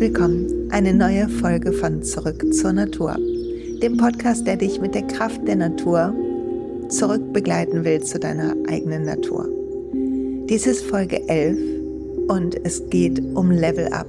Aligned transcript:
willkommen. 0.00 0.70
Eine 0.70 0.94
neue 0.94 1.28
Folge 1.28 1.74
von 1.74 2.02
Zurück 2.02 2.54
zur 2.54 2.72
Natur, 2.72 3.18
dem 3.82 3.98
Podcast, 3.98 4.46
der 4.46 4.56
dich 4.56 4.80
mit 4.80 4.94
der 4.94 5.06
Kraft 5.06 5.46
der 5.46 5.56
Natur 5.56 6.14
zurück 6.88 7.34
begleiten 7.34 7.84
will 7.84 8.02
zu 8.02 8.18
deiner 8.18 8.56
eigenen 8.66 9.02
Natur. 9.02 9.46
Dies 10.48 10.66
ist 10.66 10.86
Folge 10.86 11.28
11 11.28 11.58
und 12.28 12.64
es 12.64 12.82
geht 12.88 13.20
um 13.34 13.50
Level 13.50 13.88
Up 13.88 14.08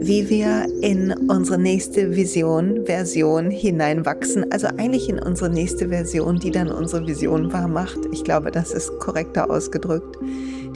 wie 0.00 0.30
wir 0.30 0.66
in 0.80 1.12
unsere 1.28 1.58
nächste 1.58 2.14
Vision, 2.14 2.86
Version 2.86 3.50
hineinwachsen. 3.50 4.50
Also 4.52 4.68
eigentlich 4.68 5.08
in 5.08 5.18
unsere 5.18 5.50
nächste 5.50 5.88
Version, 5.88 6.38
die 6.38 6.52
dann 6.52 6.70
unsere 6.70 7.06
Vision 7.06 7.52
wahr 7.52 7.66
macht. 7.66 7.98
Ich 8.12 8.22
glaube, 8.22 8.52
das 8.52 8.70
ist 8.70 8.96
korrekter 9.00 9.50
ausgedrückt. 9.50 10.16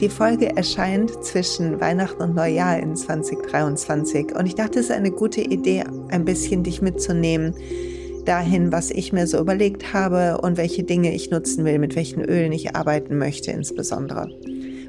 Die 0.01 0.09
Folge 0.09 0.55
erscheint 0.55 1.23
zwischen 1.23 1.79
Weihnachten 1.79 2.21
und 2.21 2.35
Neujahr 2.35 2.79
in 2.79 2.95
2023. 2.95 4.35
Und 4.35 4.45
ich 4.45 4.55
dachte, 4.55 4.79
es 4.79 4.85
ist 4.85 4.91
eine 4.91 5.11
gute 5.11 5.41
Idee, 5.41 5.83
ein 6.09 6.25
bisschen 6.25 6.63
dich 6.63 6.81
mitzunehmen 6.81 7.53
dahin, 8.25 8.71
was 8.71 8.89
ich 8.89 9.13
mir 9.13 9.27
so 9.27 9.39
überlegt 9.39 9.93
habe 9.93 10.39
und 10.41 10.57
welche 10.57 10.83
Dinge 10.83 11.13
ich 11.13 11.29
nutzen 11.29 11.65
will, 11.65 11.79
mit 11.79 11.95
welchen 11.95 12.21
Ölen 12.23 12.51
ich 12.51 12.75
arbeiten 12.75 13.17
möchte 13.17 13.51
insbesondere. 13.51 14.29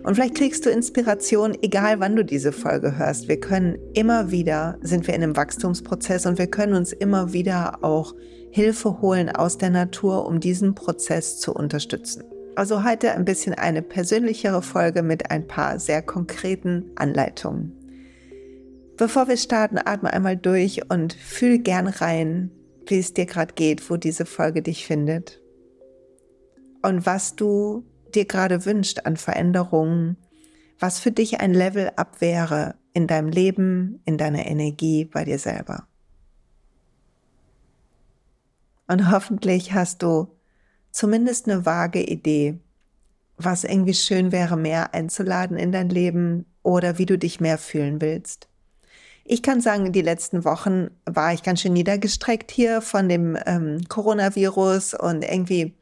Und 0.05 0.15
vielleicht 0.15 0.35
kriegst 0.35 0.67
du 0.67 0.71
Inspiration, 0.71 1.57
egal 1.63 1.99
wann 1.99 2.15
du 2.15 2.25
diese 2.25 2.53
Folge 2.53 2.99
hörst. 2.99 3.27
Wir 3.27 3.41
können 3.41 3.79
immer 3.95 4.31
wieder, 4.31 4.79
sind 4.83 5.07
wir 5.07 5.15
in 5.15 5.23
einem 5.23 5.37
Wachstumsprozess 5.37 6.27
und 6.27 6.39
wir 6.39 6.47
können 6.47 6.75
uns 6.75 6.93
immer 6.93 7.33
wieder 7.33 7.83
auch 7.83 8.15
Hilfe 8.51 9.01
holen 9.01 9.31
aus 9.31 9.59
der 9.59 9.71
Natur, 9.71 10.27
um 10.27 10.41
diesen 10.41 10.75
Prozess 10.75 11.41
zu 11.41 11.55
unterstützen. 11.55 12.23
Also 12.57 12.85
heute 12.85 13.13
ein 13.13 13.25
bisschen 13.25 13.55
eine 13.55 13.83
persönlichere 13.83 14.63
Folge 14.63 15.03
mit 15.03 15.31
ein 15.31 15.47
paar 15.47 15.81
sehr 15.81 16.03
konkreten 16.03 16.91
Anleitungen. 16.95 17.73
Bevor 18.97 19.27
wir 19.27 19.37
starten, 19.37 19.79
atme 19.79 20.13
einmal 20.13 20.37
durch 20.37 20.89
und 20.89 21.15
fühl 21.15 21.59
gern 21.59 21.89
rein, 21.89 22.53
wie 22.87 22.99
es 22.99 23.13
dir 23.13 23.27
gerade 23.27 23.55
geht, 23.55 23.91
wo 23.91 23.97
diese 23.97 24.25
Folge 24.25 24.63
dich 24.63 24.87
findet. 24.87 25.41
Und 26.83 27.07
was 27.07 27.35
du 27.35 27.85
dir 28.15 28.25
gerade 28.25 28.65
wünscht 28.65 29.01
an 29.05 29.17
Veränderungen, 29.17 30.17
was 30.79 31.01
für 31.01 31.11
dich 31.11 31.41
ein 31.41 31.55
Level-up 31.55 32.21
wäre 32.21 32.77
in 32.93 33.09
deinem 33.09 33.31
Leben, 33.31 34.01
in 34.05 34.17
deiner 34.17 34.47
Energie, 34.47 35.05
bei 35.07 35.25
dir 35.25 35.39
selber. 35.39 35.89
Und 38.87 39.11
hoffentlich 39.11 39.73
hast 39.73 40.03
du 40.03 40.29
zumindest 40.95 41.49
eine 41.49 41.67
vage 41.67 42.03
Idee, 42.03 42.57
was 43.37 43.65
irgendwie 43.65 43.95
schön 43.95 44.31
wäre, 44.31 44.57
mehr 44.57 44.95
einzuladen 44.95 45.59
in 45.59 45.73
dein 45.73 45.89
Leben 45.89 46.47
oder 46.63 46.99
wie 46.99 47.05
du 47.05 47.19
dich 47.19 47.41
mehr 47.41 47.59
fühlen 47.59 48.01
willst. 48.01 48.49
Ich 49.25 49.43
kann 49.43 49.61
sagen, 49.61 49.93
die 49.93 50.03
letzten 50.03 50.45
Wochen 50.45 50.91
war 51.05 51.33
ich 51.33 51.43
ganz 51.43 51.61
schön 51.61 51.73
niedergestreckt 51.73 52.51
hier 52.51 52.81
von 52.81 53.09
dem 53.09 53.37
ähm, 53.45 53.81
Coronavirus 53.89 54.95
und 54.95 55.25
irgendwie 55.25 55.75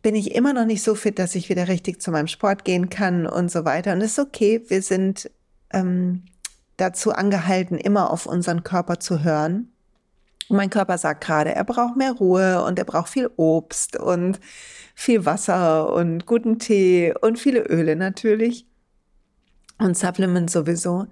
bin 0.00 0.14
ich 0.14 0.34
immer 0.34 0.52
noch 0.52 0.64
nicht 0.64 0.82
so 0.82 0.94
fit, 0.94 1.18
dass 1.18 1.34
ich 1.34 1.48
wieder 1.48 1.66
richtig 1.66 2.00
zu 2.00 2.12
meinem 2.12 2.28
Sport 2.28 2.64
gehen 2.64 2.88
kann 2.88 3.26
und 3.26 3.50
so 3.50 3.64
weiter. 3.64 3.92
Und 3.92 4.00
es 4.00 4.12
ist 4.12 4.18
okay, 4.20 4.62
wir 4.68 4.82
sind 4.82 5.28
ähm, 5.72 6.22
dazu 6.76 7.12
angehalten, 7.12 7.78
immer 7.78 8.10
auf 8.10 8.26
unseren 8.26 8.62
Körper 8.62 9.00
zu 9.00 9.24
hören. 9.24 9.72
Und 10.50 10.56
mein 10.56 10.68
Körper 10.68 10.98
sagt 10.98 11.24
gerade, 11.24 11.54
er 11.54 11.62
braucht 11.62 11.96
mehr 11.96 12.12
Ruhe 12.12 12.64
und 12.64 12.76
er 12.76 12.84
braucht 12.84 13.08
viel 13.08 13.30
Obst 13.36 13.96
und 13.96 14.40
viel 14.96 15.24
Wasser 15.24 15.92
und 15.92 16.26
guten 16.26 16.58
Tee 16.58 17.14
und 17.20 17.38
viele 17.38 17.60
Öle 17.60 17.94
natürlich 17.94 18.66
und 19.78 19.96
Supplements 19.96 20.52
sowieso. 20.52 21.06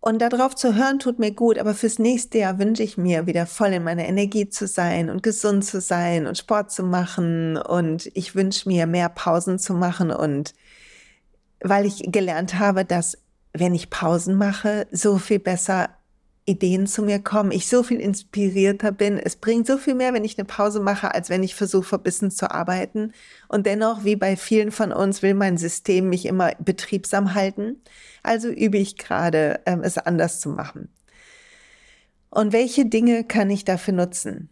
Und 0.00 0.20
darauf 0.20 0.54
zu 0.54 0.74
hören 0.74 0.98
tut 0.98 1.18
mir 1.18 1.30
gut, 1.32 1.58
aber 1.58 1.72
fürs 1.72 1.98
nächste 1.98 2.38
Jahr 2.38 2.58
wünsche 2.58 2.82
ich 2.82 2.98
mir 2.98 3.26
wieder 3.26 3.46
voll 3.46 3.72
in 3.72 3.84
meiner 3.84 4.04
Energie 4.04 4.50
zu 4.50 4.66
sein 4.66 5.08
und 5.08 5.22
gesund 5.22 5.64
zu 5.64 5.80
sein 5.80 6.26
und 6.26 6.36
Sport 6.36 6.72
zu 6.72 6.82
machen. 6.82 7.56
Und 7.56 8.10
ich 8.12 8.34
wünsche 8.34 8.68
mir 8.68 8.86
mehr 8.86 9.08
Pausen 9.08 9.58
zu 9.58 9.72
machen 9.72 10.10
und 10.10 10.54
weil 11.60 11.86
ich 11.86 12.02
gelernt 12.12 12.58
habe, 12.58 12.84
dass 12.84 13.16
wenn 13.54 13.74
ich 13.74 13.88
Pausen 13.88 14.34
mache, 14.34 14.86
so 14.90 15.16
viel 15.16 15.38
besser 15.38 15.88
Ideen 16.44 16.88
zu 16.88 17.02
mir 17.02 17.20
kommen, 17.20 17.52
ich 17.52 17.68
so 17.68 17.82
viel 17.84 18.00
inspirierter 18.00 18.90
bin. 18.90 19.16
Es 19.16 19.36
bringt 19.36 19.66
so 19.66 19.78
viel 19.78 19.94
mehr, 19.94 20.12
wenn 20.12 20.24
ich 20.24 20.38
eine 20.38 20.44
Pause 20.44 20.80
mache, 20.80 21.14
als 21.14 21.30
wenn 21.30 21.42
ich 21.42 21.54
versuche, 21.54 21.84
verbissen 21.84 22.32
zu 22.32 22.50
arbeiten. 22.50 23.12
Und 23.48 23.66
dennoch, 23.66 24.04
wie 24.04 24.16
bei 24.16 24.36
vielen 24.36 24.72
von 24.72 24.92
uns, 24.92 25.22
will 25.22 25.34
mein 25.34 25.56
System 25.56 26.08
mich 26.08 26.26
immer 26.26 26.52
betriebsam 26.58 27.34
halten. 27.34 27.80
Also 28.24 28.48
übe 28.48 28.78
ich 28.78 28.98
gerade, 28.98 29.60
ähm, 29.66 29.82
es 29.84 29.98
anders 29.98 30.40
zu 30.40 30.48
machen. 30.48 30.88
Und 32.28 32.52
welche 32.52 32.86
Dinge 32.86 33.24
kann 33.24 33.50
ich 33.50 33.64
dafür 33.64 33.94
nutzen? 33.94 34.48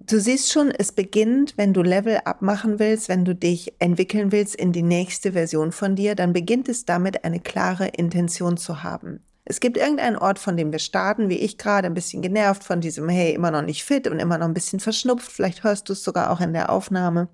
Du 0.00 0.18
siehst 0.18 0.52
schon, 0.52 0.72
es 0.72 0.92
beginnt, 0.92 1.54
wenn 1.56 1.72
du 1.72 1.80
Level 1.82 2.18
abmachen 2.24 2.80
willst, 2.80 3.08
wenn 3.08 3.24
du 3.24 3.36
dich 3.36 3.72
entwickeln 3.78 4.32
willst 4.32 4.56
in 4.56 4.72
die 4.72 4.82
nächste 4.82 5.32
Version 5.32 5.70
von 5.70 5.94
dir, 5.94 6.16
dann 6.16 6.32
beginnt 6.32 6.68
es 6.68 6.84
damit, 6.84 7.24
eine 7.24 7.38
klare 7.38 7.86
Intention 7.86 8.56
zu 8.56 8.82
haben. 8.82 9.20
Es 9.52 9.60
gibt 9.60 9.76
irgendeinen 9.76 10.16
Ort, 10.16 10.38
von 10.38 10.56
dem 10.56 10.72
wir 10.72 10.78
starten, 10.78 11.28
wie 11.28 11.36
ich 11.36 11.58
gerade, 11.58 11.86
ein 11.86 11.92
bisschen 11.92 12.22
genervt 12.22 12.64
von 12.64 12.80
diesem, 12.80 13.10
hey, 13.10 13.34
immer 13.34 13.50
noch 13.50 13.60
nicht 13.60 13.84
fit 13.84 14.06
und 14.06 14.18
immer 14.18 14.38
noch 14.38 14.46
ein 14.46 14.54
bisschen 14.54 14.80
verschnupft. 14.80 15.30
Vielleicht 15.30 15.62
hörst 15.62 15.90
du 15.90 15.92
es 15.92 16.02
sogar 16.02 16.30
auch 16.30 16.40
in 16.40 16.54
der 16.54 16.70
Aufnahme. 16.70 17.28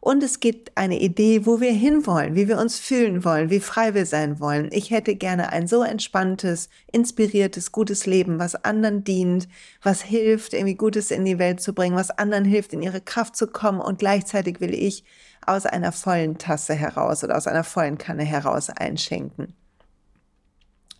Und 0.00 0.24
es 0.24 0.40
gibt 0.40 0.76
eine 0.76 0.98
Idee, 0.98 1.46
wo 1.46 1.60
wir 1.60 1.70
hinwollen, 1.70 2.34
wie 2.34 2.48
wir 2.48 2.58
uns 2.58 2.80
fühlen 2.80 3.24
wollen, 3.24 3.50
wie 3.50 3.60
frei 3.60 3.94
wir 3.94 4.04
sein 4.04 4.40
wollen. 4.40 4.68
Ich 4.72 4.90
hätte 4.90 5.14
gerne 5.14 5.52
ein 5.52 5.68
so 5.68 5.84
entspanntes, 5.84 6.70
inspiriertes, 6.90 7.70
gutes 7.70 8.04
Leben, 8.04 8.40
was 8.40 8.56
anderen 8.56 9.04
dient, 9.04 9.46
was 9.80 10.02
hilft, 10.02 10.54
irgendwie 10.54 10.74
Gutes 10.74 11.12
in 11.12 11.24
die 11.24 11.38
Welt 11.38 11.60
zu 11.60 11.72
bringen, 11.72 11.94
was 11.94 12.10
anderen 12.10 12.44
hilft, 12.44 12.72
in 12.72 12.82
ihre 12.82 13.00
Kraft 13.00 13.36
zu 13.36 13.46
kommen. 13.46 13.80
Und 13.80 14.00
gleichzeitig 14.00 14.60
will 14.60 14.74
ich 14.74 15.04
aus 15.46 15.66
einer 15.66 15.92
vollen 15.92 16.36
Tasse 16.36 16.74
heraus 16.74 17.22
oder 17.22 17.36
aus 17.36 17.46
einer 17.46 17.62
vollen 17.62 17.96
Kanne 17.96 18.24
heraus 18.24 18.70
einschenken. 18.70 19.54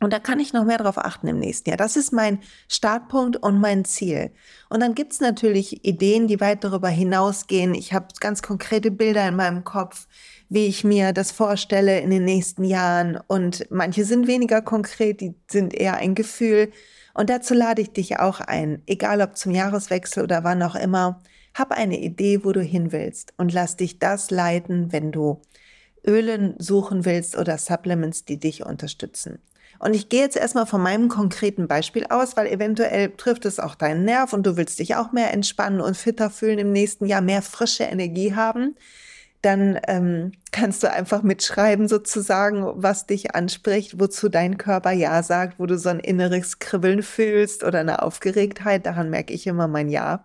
Und 0.05 0.13
da 0.13 0.19
kann 0.19 0.39
ich 0.39 0.53
noch 0.53 0.65
mehr 0.65 0.77
darauf 0.77 0.99
achten 0.99 1.29
im 1.29 1.39
nächsten 1.39 1.71
Jahr. 1.71 1.79
Das 1.79 1.97
ist 1.97 2.13
mein 2.13 2.39
Startpunkt 2.69 3.39
und 3.39 3.59
mein 3.59 3.87
Ziel. 3.87 4.33
Und 4.69 4.81
dann 4.81 4.95
gibt 4.95 5.15
es 5.15 5.21
natürlich 5.21 5.83
Ideen, 5.83 6.29
die 6.29 6.43
weit 6.43 6.63
darüber 6.63 6.91
hinausgehen. 6.91 7.75
Ich 7.75 7.95
habe 7.95 8.09
ganz 8.21 8.43
konkrete 8.43 8.91
Bilder 8.91 9.27
in 9.27 9.37
meinem 9.37 9.65
Kopf, 9.65 10.07
wie 10.51 10.67
ich 10.67 10.85
mir 10.85 11.15
das 11.15 11.33
vorstelle 11.33 12.01
in 12.01 12.11
den 12.11 12.27
nächsten 12.27 12.65
Jahren. 12.65 13.19
Und 13.29 13.67
manche 13.71 14.05
sind 14.05 14.27
weniger 14.27 14.61
konkret, 14.61 15.23
die 15.23 15.37
sind 15.51 15.73
eher 15.73 15.97
ein 15.97 16.15
Gefühl. 16.15 16.71
Und 17.15 17.31
dazu 17.31 17.55
lade 17.55 17.81
ich 17.81 17.93
dich 17.93 18.21
auch 18.21 18.41
ein, 18.41 18.83
egal 18.87 19.23
ob 19.23 19.39
zum 19.39 19.53
Jahreswechsel 19.53 20.23
oder 20.23 20.45
wann 20.45 20.63
auch 20.63 20.75
immer. 20.75 21.23
Hab 21.55 21.73
eine 21.73 21.99
Idee, 21.99 22.45
wo 22.45 22.53
du 22.53 22.61
hin 22.61 22.93
willst 22.93 23.33
und 23.39 23.55
lass 23.55 23.77
dich 23.77 24.01
das 24.01 24.31
leiten, 24.31 24.93
wenn 24.93 25.13
du 25.13 25.41
Ölen 26.07 26.57
suchen 26.59 27.07
willst 27.07 27.39
oder 27.39 27.57
Supplements, 27.57 28.27
die 28.27 28.39
dich 28.39 28.67
unterstützen. 28.67 29.39
Und 29.84 29.93
ich 29.93 30.09
gehe 30.09 30.22
jetzt 30.22 30.39
erstmal 30.39 30.65
von 30.65 30.81
meinem 30.81 31.11
konkreten 31.11 31.69
Beispiel 31.69 32.06
aus, 32.09 32.39
weil 32.39 32.47
eventuell 32.47 33.11
trifft 33.19 33.45
es 33.45 33.61
auch 33.61 33.75
deinen 33.75 34.06
Nerv 34.06 34.33
und 34.33 34.47
du 34.47 34.56
willst 34.56 34.78
dich 34.78 34.97
auch 34.97 35.12
mehr 35.12 35.31
entspannen 35.34 35.83
und 35.83 35.95
fitter 35.95 36.31
fühlen 36.31 36.59
im 36.59 36.72
nächsten 36.72 37.05
Jahr, 37.05 37.21
mehr 37.21 37.43
frische 37.43 37.84
Energie 37.84 38.34
haben. 38.34 38.77
Dann 39.43 39.79
ähm, 39.87 40.32
kannst 40.53 40.82
du 40.82 40.91
einfach 40.91 41.23
mitschreiben, 41.23 41.87
sozusagen, 41.87 42.64
was 42.76 43.05
dich 43.05 43.35
anspricht, 43.35 44.00
wozu 44.00 44.31
dein 44.31 44.56
Körper 44.56 44.93
Ja 44.93 45.23
sagt, 45.23 45.59
wo 45.59 45.67
du 45.67 45.76
so 45.76 45.91
ein 45.91 46.00
inneres 46.00 46.61
Kribbeln 46.61 47.03
fühlst 47.03 47.62
oder 47.62 47.81
eine 47.81 48.00
Aufgeregtheit. 48.00 48.87
Daran 48.87 49.11
merke 49.11 49.35
ich 49.35 49.47
immer 49.47 49.69
mein 49.69 49.91
Ja. 49.91 50.25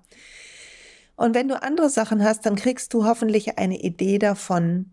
Und 1.17 1.35
wenn 1.35 1.49
du 1.49 1.61
andere 1.61 1.89
Sachen 1.89 2.23
hast, 2.23 2.45
dann 2.45 2.55
kriegst 2.55 2.93
du 2.93 3.03
hoffentlich 3.03 3.57
eine 3.57 3.77
Idee 3.81 4.19
davon, 4.19 4.91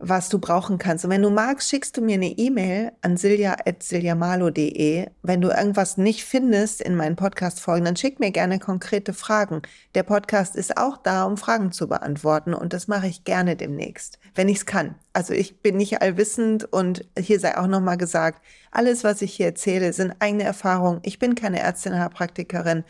was 0.00 0.30
du 0.30 0.38
brauchen 0.38 0.78
kannst. 0.78 1.04
Und 1.04 1.10
wenn 1.10 1.22
du 1.22 1.30
magst, 1.30 1.68
schickst 1.68 1.96
du 1.96 2.00
mir 2.00 2.14
eine 2.14 2.30
E-Mail 2.30 2.92
an 3.02 3.18
silja.siljamalo.de. 3.18 5.06
Wenn 5.22 5.40
du 5.40 5.50
irgendwas 5.50 5.98
nicht 5.98 6.24
findest 6.24 6.80
in 6.80 6.96
meinen 6.96 7.16
Podcast-Folgen, 7.16 7.84
dann 7.84 7.96
schick 7.96 8.18
mir 8.18 8.30
gerne 8.30 8.58
konkrete 8.58 9.12
Fragen. 9.12 9.60
Der 9.94 10.02
Podcast 10.02 10.56
ist 10.56 10.78
auch 10.78 10.96
da, 10.96 11.24
um 11.24 11.36
Fragen 11.36 11.70
zu 11.70 11.86
beantworten 11.86 12.54
und 12.54 12.72
das 12.72 12.88
mache 12.88 13.06
ich 13.08 13.24
gerne 13.24 13.56
demnächst, 13.56 14.18
wenn 14.34 14.48
ich 14.48 14.58
es 14.58 14.66
kann. 14.66 14.94
Also 15.12 15.34
ich 15.34 15.60
bin 15.60 15.76
nicht 15.76 16.00
allwissend 16.00 16.72
und 16.72 17.04
hier 17.18 17.38
sei 17.38 17.58
auch 17.58 17.66
nochmal 17.66 17.96
gesagt, 17.96 18.42
alles, 18.70 19.04
was 19.04 19.20
ich 19.20 19.34
hier 19.34 19.46
erzähle, 19.46 19.92
sind 19.92 20.14
eigene 20.20 20.44
Erfahrungen. 20.44 21.00
Ich 21.02 21.18
bin 21.18 21.34
keine 21.34 21.60
Ärztin, 21.60 21.98
Heilpraktikerin 21.98 22.84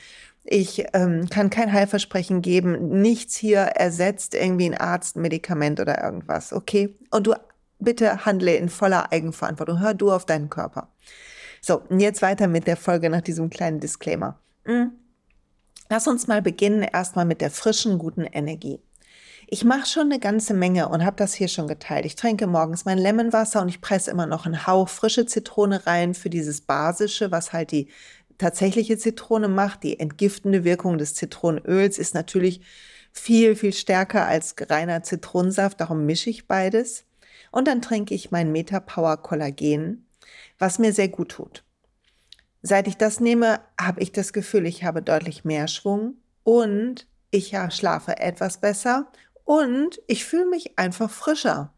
ich 0.53 0.85
ähm, 0.95 1.29
kann 1.31 1.49
kein 1.49 1.73
Heilversprechen 1.73 2.43
geben. 2.43 3.01
Nichts 3.01 3.37
hier 3.37 3.61
ersetzt 3.61 4.35
irgendwie 4.35 4.67
ein 4.67 4.77
Arzt, 4.77 5.17
ein 5.17 5.23
Medikament 5.23 5.79
oder 5.79 6.03
irgendwas. 6.03 6.53
Okay? 6.53 6.99
Und 7.13 7.29
du 7.29 7.35
bitte 7.79 8.27
handle 8.27 8.57
in 8.57 8.69
voller 8.69 9.13
Eigenverantwortung. 9.13 9.79
Hör 9.79 9.95
du 9.95 10.11
auf 10.11 10.27
deinen 10.27 10.51
Körper. 10.51 10.89
So, 11.61 11.83
und 11.89 12.01
jetzt 12.01 12.21
weiter 12.21 12.49
mit 12.49 12.67
der 12.67 12.77
Folge 12.77 13.09
nach 13.11 13.21
diesem 13.21 13.49
kleinen 13.49 13.79
Disclaimer. 13.79 14.41
Hm. 14.65 14.91
Lass 15.89 16.09
uns 16.09 16.27
mal 16.27 16.43
beginnen 16.43 16.83
erstmal 16.83 17.27
mit 17.27 17.41
der 17.41 17.53
frischen, 17.53 17.99
guten 17.99 18.25
Energie. 18.25 18.81
Ich 19.47 19.65
mache 19.65 19.87
schon 19.87 20.05
eine 20.05 20.19
ganze 20.19 20.55
Menge 20.55 20.89
und 20.89 21.05
habe 21.05 21.17
das 21.17 21.35
hier 21.35 21.49
schon 21.49 21.69
geteilt. 21.69 22.07
Ich 22.07 22.15
trinke 22.15 22.47
morgens 22.47 22.85
mein 22.85 22.99
Lemonwasser 22.99 23.61
und 23.63 23.69
ich 23.69 23.81
presse 23.81 24.11
immer 24.11 24.27
noch 24.27 24.47
einen 24.47 24.67
Hauch 24.67 24.89
frische 24.89 25.27
Zitrone 25.27 25.87
rein 25.87 26.15
für 26.15 26.31
dieses 26.31 26.61
Basische, 26.61 27.31
was 27.31 27.53
halt 27.53 27.73
die 27.73 27.89
tatsächliche 28.41 28.99
Zitrone 28.99 29.49
macht. 29.49 29.83
Die 29.83 30.01
entgiftende 30.01 30.65
Wirkung 30.65 30.99
des 30.99 31.15
Zitronenöls 31.15 31.99
ist 31.99 32.15
natürlich 32.15 32.61
viel, 33.13 33.55
viel 33.55 33.73
stärker 33.73 34.27
als 34.27 34.55
reiner 34.59 35.03
Zitronensaft. 35.03 35.81
Darum 35.81 36.07
mische 36.07 36.31
ich 36.31 36.49
beides. 36.49 37.05
Und 37.51 37.69
dann 37.69 37.83
trinke 37.83 38.15
ich 38.15 38.31
mein 38.31 38.53
Metapower 38.53 39.19
Kollagen, 39.19 40.07
was 40.59 40.79
mir 40.79 40.93
sehr 40.93 41.09
gut 41.09 41.31
tut. 41.31 41.65
Seit 42.63 42.87
ich 42.89 42.97
das 42.97 43.21
nehme, 43.21 43.61
habe 43.81 44.01
ich 44.01 44.13
das 44.13 44.33
Gefühl, 44.33 44.67
ich 44.67 44.85
habe 44.85 45.03
deutlich 45.03 45.45
mehr 45.45 45.67
Schwung 45.67 46.15
und 46.45 47.07
ich 47.31 47.57
schlafe 47.71 48.19
etwas 48.19 48.59
besser 48.61 49.11
und 49.45 50.01
ich 50.07 50.25
fühle 50.25 50.47
mich 50.47 50.79
einfach 50.79 51.11
frischer. 51.11 51.73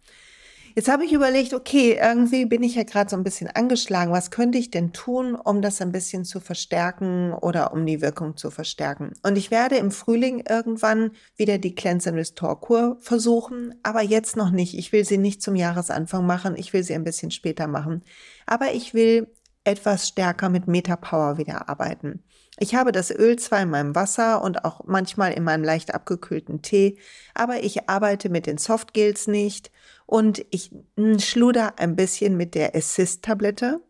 Jetzt 0.75 0.91
habe 0.91 1.05
ich 1.05 1.13
überlegt, 1.13 1.53
okay, 1.53 1.99
irgendwie 2.01 2.47
bin 2.47 2.63
ich 2.63 2.77
ja 2.77 2.85
gerade 2.85 3.11
so 3.11 3.17
ein 3.17 3.25
bisschen 3.25 3.49
angeschlagen. 3.49 4.13
Was 4.13 4.31
könnte 4.31 4.57
ich 4.57 4.71
denn 4.71 4.93
tun, 4.93 5.35
um 5.35 5.61
das 5.61 5.83
ein 5.83 5.93
bisschen 5.93 6.25
zu 6.25 6.41
verstärken 6.41 7.35
oder 7.35 7.73
um 7.73 7.85
die 7.85 8.01
Wirkung 8.01 8.37
zu 8.37 8.51
verstärken? 8.51 9.13
Und 9.23 9.37
ich 9.37 9.51
werde 9.51 9.77
im 9.77 9.91
Frühling 9.91 10.45
irgendwann 10.49 11.11
wieder 11.37 11.59
die 11.59 11.75
Cleanse 11.75 12.09
and 12.09 12.19
Restore 12.19 12.57
Kur 12.57 12.97
versuchen, 13.01 13.75
aber 13.83 14.03
jetzt 14.03 14.37
noch 14.37 14.51
nicht. 14.51 14.79
Ich 14.79 14.93
will 14.93 15.05
sie 15.05 15.19
nicht 15.19 15.43
zum 15.43 15.57
Jahresanfang 15.57 16.25
machen. 16.25 16.57
Ich 16.57 16.73
will 16.73 16.83
sie 16.83 16.95
ein 16.95 17.05
bisschen 17.05 17.31
später 17.31 17.67
machen. 17.67 18.03
Aber 18.47 18.73
ich 18.73 18.95
will 18.95 19.29
etwas 19.65 20.09
stärker 20.09 20.49
mit 20.49 20.69
Metapower 20.69 21.39
wieder 21.39 21.69
arbeiten. 21.69 22.25
Ich 22.59 22.75
habe 22.75 22.93
das 22.93 23.11
Öl 23.11 23.39
zwar 23.39 23.63
in 23.63 23.71
meinem 23.71 23.95
Wasser 23.95 24.43
und 24.43 24.65
auch 24.65 24.83
manchmal 24.85 25.33
in 25.33 25.43
meinem 25.43 25.65
leicht 25.65 25.95
abgekühlten 25.95 26.63
Tee, 26.63 26.99
aber 27.35 27.63
ich 27.65 27.89
arbeite 27.89 28.29
mit 28.29 28.47
den 28.47 28.59
Softgels 28.59 29.27
nicht 29.27 29.71
und 30.13 30.45
ich 30.51 30.71
hm, 30.99 31.19
schluder 31.21 31.79
ein 31.79 31.97
bisschen 31.97 32.37
mit 32.37 32.55
der 32.55 32.75
Assist-Tablette. 32.77 33.81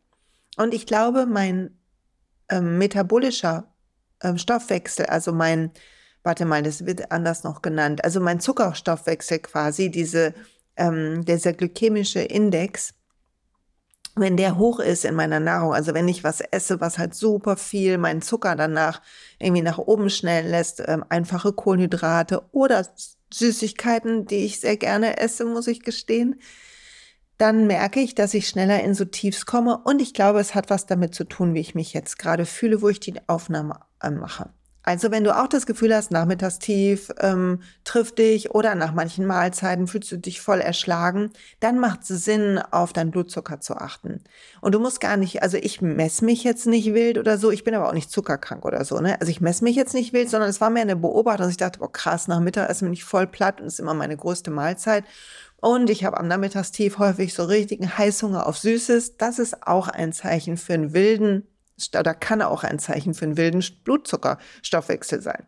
Und 0.57 0.73
ich 0.73 0.87
glaube, 0.87 1.27
mein 1.27 1.77
ähm, 2.49 2.79
metabolischer 2.79 3.75
ähm, 4.23 4.39
Stoffwechsel, 4.39 5.07
also 5.07 5.33
mein, 5.33 5.73
warte 6.23 6.45
mal, 6.45 6.63
das 6.63 6.87
wird 6.87 7.11
anders 7.11 7.43
noch 7.43 7.61
genannt, 7.61 8.05
also 8.05 8.21
mein 8.21 8.39
Zuckerstoffwechsel 8.39 9.41
quasi, 9.41 9.91
diese, 9.91 10.33
ähm, 10.77 11.25
dieser 11.25 11.55
glykämische 11.55 12.21
Index, 12.21 12.95
wenn 14.15 14.37
der 14.37 14.59
hoch 14.59 14.79
ist 14.79 15.05
in 15.05 15.15
meiner 15.15 15.41
Nahrung, 15.41 15.73
also 15.73 15.95
wenn 15.95 16.09
ich 16.09 16.23
was 16.23 16.41
esse, 16.41 16.81
was 16.81 16.99
halt 16.99 17.15
super 17.15 17.57
viel 17.57 17.99
meinen 17.99 18.23
Zucker 18.23 18.57
danach 18.57 19.01
irgendwie 19.39 19.63
nach 19.63 19.79
oben 19.79 20.11
schnellen 20.11 20.51
lässt, 20.51 20.83
ähm, 20.87 21.05
einfache 21.09 21.53
Kohlenhydrate 21.53 22.43
oder 22.53 22.87
Süßigkeiten, 23.33 24.27
die 24.27 24.45
ich 24.45 24.61
sehr 24.61 24.77
gerne 24.77 25.19
esse, 25.19 25.47
muss 25.47 25.67
ich 25.67 25.83
gestehen, 25.83 26.41
dann 27.39 27.67
merke 27.67 28.01
ich, 28.01 28.15
dass 28.15 28.35
ich 28.35 28.49
schneller 28.49 28.83
in 28.83 28.95
so 28.95 29.05
Tiefs 29.05 29.47
komme 29.47 29.79
und 29.79 30.03
ich 30.03 30.13
glaube, 30.15 30.41
es 30.41 30.55
hat 30.55 30.69
was 30.71 30.87
damit 30.87 31.15
zu 31.15 31.25
tun, 31.25 31.55
wie 31.55 31.61
ich 31.61 31.75
mich 31.75 31.95
jetzt 31.95 32.19
gerade 32.19 32.45
fühle, 32.45 32.83
wo 32.83 32.89
ich 32.89 33.01
die 33.01 33.15
Aufnahme 33.27 33.81
mache. 34.01 34.51
Also 34.85 35.13
wenn 35.13 35.23
du 35.23 35.37
auch 35.37 35.47
das 35.47 35.67
Gefühl 35.67 35.95
hast, 35.95 36.11
Nachmittagstief 36.11 37.11
ähm, 37.21 37.61
trifft 37.85 38.19
dich 38.19 38.51
oder 38.51 38.75
nach 38.75 38.93
manchen 38.93 39.27
Mahlzeiten 39.27 39.87
fühlst 39.87 40.11
du 40.11 40.17
dich 40.17 40.41
voll 40.41 40.61
erschlagen, 40.61 41.31
dann 41.61 41.79
macht 41.79 42.03
es 42.03 42.25
Sinn, 42.25 42.59
auf 42.71 42.93
deinen 42.93 43.13
Blutzucker 43.13 43.61
zu 43.61 43.77
achten. 43.77 44.23
Und 44.61 44.75
du 44.75 44.81
musst 44.81 45.01
gar 45.01 45.17
nicht, 45.17 45.43
also 45.43 45.57
ich 45.57 45.81
messe 45.83 46.25
mich 46.25 46.43
jetzt 46.43 46.67
nicht 46.67 46.95
wild 46.95 47.19
oder 47.19 47.39
so, 47.39 47.53
ich 47.53 47.63
bin 47.63 47.75
aber 47.75 47.89
auch 47.89 47.95
nicht 47.95 48.11
zuckerkrank 48.11 48.65
oder 48.65 48.85
so, 48.85 48.99
ne? 48.99 49.21
Also 49.21 49.31
ich 49.31 49.41
messe 49.41 49.63
mich 49.63 49.77
jetzt 49.77 49.95
nicht 49.95 50.13
wild, 50.13 50.29
sondern 50.31 50.51
es 50.51 50.61
war 50.61 50.71
mehr 50.71 50.83
eine 50.83 50.97
Beobachtung. 50.97 51.49
Ich 51.49 51.57
dachte, 51.57 51.79
oh 51.81 51.89
krass, 51.89 52.27
nach 52.27 52.41
Mittagessen 52.41 52.87
bin 52.87 52.93
ich 52.93 53.05
voll 53.05 53.27
platt 53.29 53.61
und 53.61 53.69
ist 53.69 53.81
immer 53.81 53.95
meine 53.95 54.17
größte 54.17 54.51
Mahlzeit. 54.51 55.05
Und 55.61 55.91
ich 55.91 56.05
habe 56.05 56.19
am 56.19 56.27
Nachmittagstief 56.27 56.99
häufig 56.99 57.35
so 57.35 57.45
richtigen 57.45 57.97
Heißhunger 57.97 58.47
auf 58.49 58.59
Süßes. 58.59 59.17
Das 59.17 59.39
ist 59.39 59.65
auch 59.65 59.87
ein 59.87 60.13
Zeichen 60.13 60.57
für 60.57 60.75
einen 60.75 60.93
wilden 60.93 61.47
oder 61.99 62.15
kann 62.15 62.43
auch 62.43 62.65
ein 62.65 62.79
Zeichen 62.79 63.15
für 63.15 63.25
einen 63.25 63.37
wilden 63.37 63.65
Blutzuckerstoffwechsel 63.85 65.21
sein. 65.21 65.47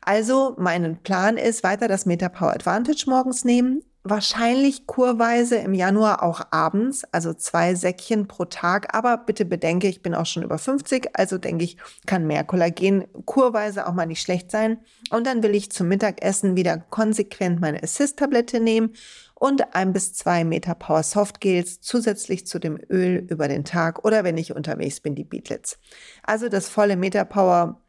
Also 0.00 0.54
mein 0.58 1.02
Plan 1.02 1.36
ist, 1.36 1.64
weiter 1.64 1.88
das 1.88 2.06
MetaPower 2.06 2.52
Advantage 2.52 3.04
morgens 3.08 3.44
nehmen, 3.44 3.82
wahrscheinlich 4.08 4.86
kurweise 4.86 5.56
im 5.56 5.74
Januar 5.74 6.22
auch 6.22 6.40
abends, 6.50 7.04
also 7.12 7.34
zwei 7.34 7.74
Säckchen 7.74 8.28
pro 8.28 8.44
Tag. 8.44 8.94
Aber 8.94 9.16
bitte 9.18 9.44
bedenke, 9.44 9.88
ich 9.88 10.02
bin 10.02 10.14
auch 10.14 10.26
schon 10.26 10.42
über 10.42 10.58
50, 10.58 11.10
also 11.14 11.38
denke 11.38 11.64
ich, 11.64 11.76
kann 12.06 12.26
mehr 12.26 12.44
Kollagen 12.44 13.06
kurweise 13.24 13.86
auch 13.86 13.92
mal 13.92 14.06
nicht 14.06 14.22
schlecht 14.22 14.50
sein. 14.50 14.78
Und 15.10 15.26
dann 15.26 15.42
will 15.42 15.54
ich 15.54 15.70
zum 15.70 15.88
Mittagessen 15.88 16.56
wieder 16.56 16.78
konsequent 16.78 17.60
meine 17.60 17.82
Assist-Tablette 17.82 18.60
nehmen 18.60 18.94
und 19.34 19.74
ein 19.74 19.92
bis 19.92 20.14
zwei 20.14 20.44
Meter 20.44 20.74
Power 20.74 21.02
Soft 21.02 21.40
Gels 21.40 21.80
zusätzlich 21.80 22.46
zu 22.46 22.58
dem 22.58 22.78
Öl 22.90 23.26
über 23.28 23.48
den 23.48 23.64
Tag 23.64 24.04
oder 24.04 24.24
wenn 24.24 24.38
ich 24.38 24.54
unterwegs 24.54 25.00
bin, 25.00 25.14
die 25.14 25.24
Beatlets. 25.24 25.78
Also 26.22 26.48
das 26.48 26.68
volle 26.68 26.96
Meter 26.96 27.24
Power 27.24 27.82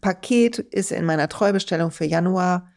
Paket 0.00 0.58
ist 0.58 0.92
in 0.92 1.06
meiner 1.06 1.30
Treubestellung 1.30 1.90
für 1.90 2.04
Januar 2.04 2.70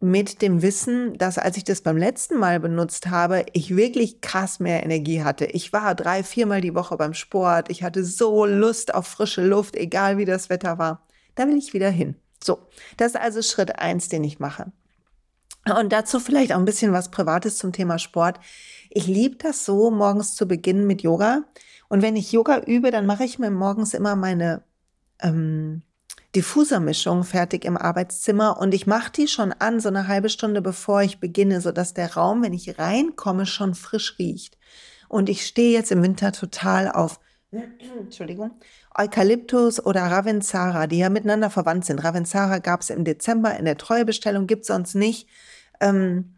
mit 0.00 0.40
dem 0.40 0.62
Wissen, 0.62 1.16
dass 1.18 1.36
als 1.36 1.58
ich 1.58 1.64
das 1.64 1.82
beim 1.82 1.98
letzten 1.98 2.38
Mal 2.38 2.58
benutzt 2.58 3.08
habe, 3.08 3.44
ich 3.52 3.76
wirklich 3.76 4.22
krass 4.22 4.58
mehr 4.58 4.82
Energie 4.82 5.22
hatte. 5.22 5.44
Ich 5.44 5.74
war 5.74 5.94
drei, 5.94 6.22
viermal 6.24 6.62
die 6.62 6.74
Woche 6.74 6.96
beim 6.96 7.12
Sport. 7.12 7.70
Ich 7.70 7.82
hatte 7.82 8.02
so 8.02 8.46
Lust 8.46 8.94
auf 8.94 9.06
frische 9.06 9.46
Luft, 9.46 9.76
egal 9.76 10.16
wie 10.16 10.24
das 10.24 10.48
Wetter 10.48 10.78
war. 10.78 11.06
Da 11.34 11.46
will 11.46 11.58
ich 11.58 11.74
wieder 11.74 11.90
hin. 11.90 12.16
So, 12.42 12.66
das 12.96 13.12
ist 13.12 13.20
also 13.20 13.42
Schritt 13.42 13.78
eins, 13.78 14.08
den 14.08 14.24
ich 14.24 14.38
mache. 14.38 14.72
Und 15.78 15.92
dazu 15.92 16.18
vielleicht 16.18 16.52
auch 16.52 16.58
ein 16.58 16.64
bisschen 16.64 16.92
was 16.92 17.10
Privates 17.10 17.58
zum 17.58 17.72
Thema 17.72 17.98
Sport. 17.98 18.40
Ich 18.88 19.06
liebe 19.06 19.36
das 19.36 19.66
so, 19.66 19.90
morgens 19.90 20.34
zu 20.34 20.48
beginnen 20.48 20.86
mit 20.86 21.02
Yoga. 21.02 21.44
Und 21.88 22.00
wenn 22.00 22.16
ich 22.16 22.32
Yoga 22.32 22.60
übe, 22.60 22.90
dann 22.90 23.04
mache 23.04 23.24
ich 23.24 23.38
mir 23.38 23.50
morgens 23.50 23.92
immer 23.92 24.16
meine 24.16 24.62
ähm, 25.20 25.82
Diffusermischung 26.36 27.24
fertig 27.24 27.64
im 27.64 27.76
Arbeitszimmer 27.76 28.58
und 28.58 28.72
ich 28.72 28.86
mache 28.86 29.10
die 29.10 29.26
schon 29.26 29.52
an, 29.52 29.80
so 29.80 29.88
eine 29.88 30.06
halbe 30.06 30.28
Stunde 30.28 30.62
bevor 30.62 31.02
ich 31.02 31.18
beginne, 31.18 31.60
sodass 31.60 31.92
der 31.92 32.14
Raum, 32.14 32.42
wenn 32.42 32.52
ich 32.52 32.78
reinkomme, 32.78 33.46
schon 33.46 33.74
frisch 33.74 34.16
riecht. 34.18 34.56
Und 35.08 35.28
ich 35.28 35.44
stehe 35.44 35.72
jetzt 35.72 35.90
im 35.90 36.02
Winter 36.02 36.30
total 36.30 36.90
auf, 36.90 37.18
Entschuldigung, 37.98 38.52
Eukalyptus 38.96 39.84
oder 39.84 40.02
Ravensara, 40.02 40.86
die 40.86 40.98
ja 40.98 41.10
miteinander 41.10 41.50
verwandt 41.50 41.84
sind. 41.84 41.98
Ravensara 41.98 42.58
gab 42.58 42.82
es 42.82 42.90
im 42.90 43.04
Dezember 43.04 43.56
in 43.56 43.64
der 43.64 43.76
Treuebestellung, 43.76 44.46
gibt 44.46 44.62
es 44.62 44.68
sonst 44.68 44.94
nicht. 44.94 45.28
Ähm, 45.80 46.36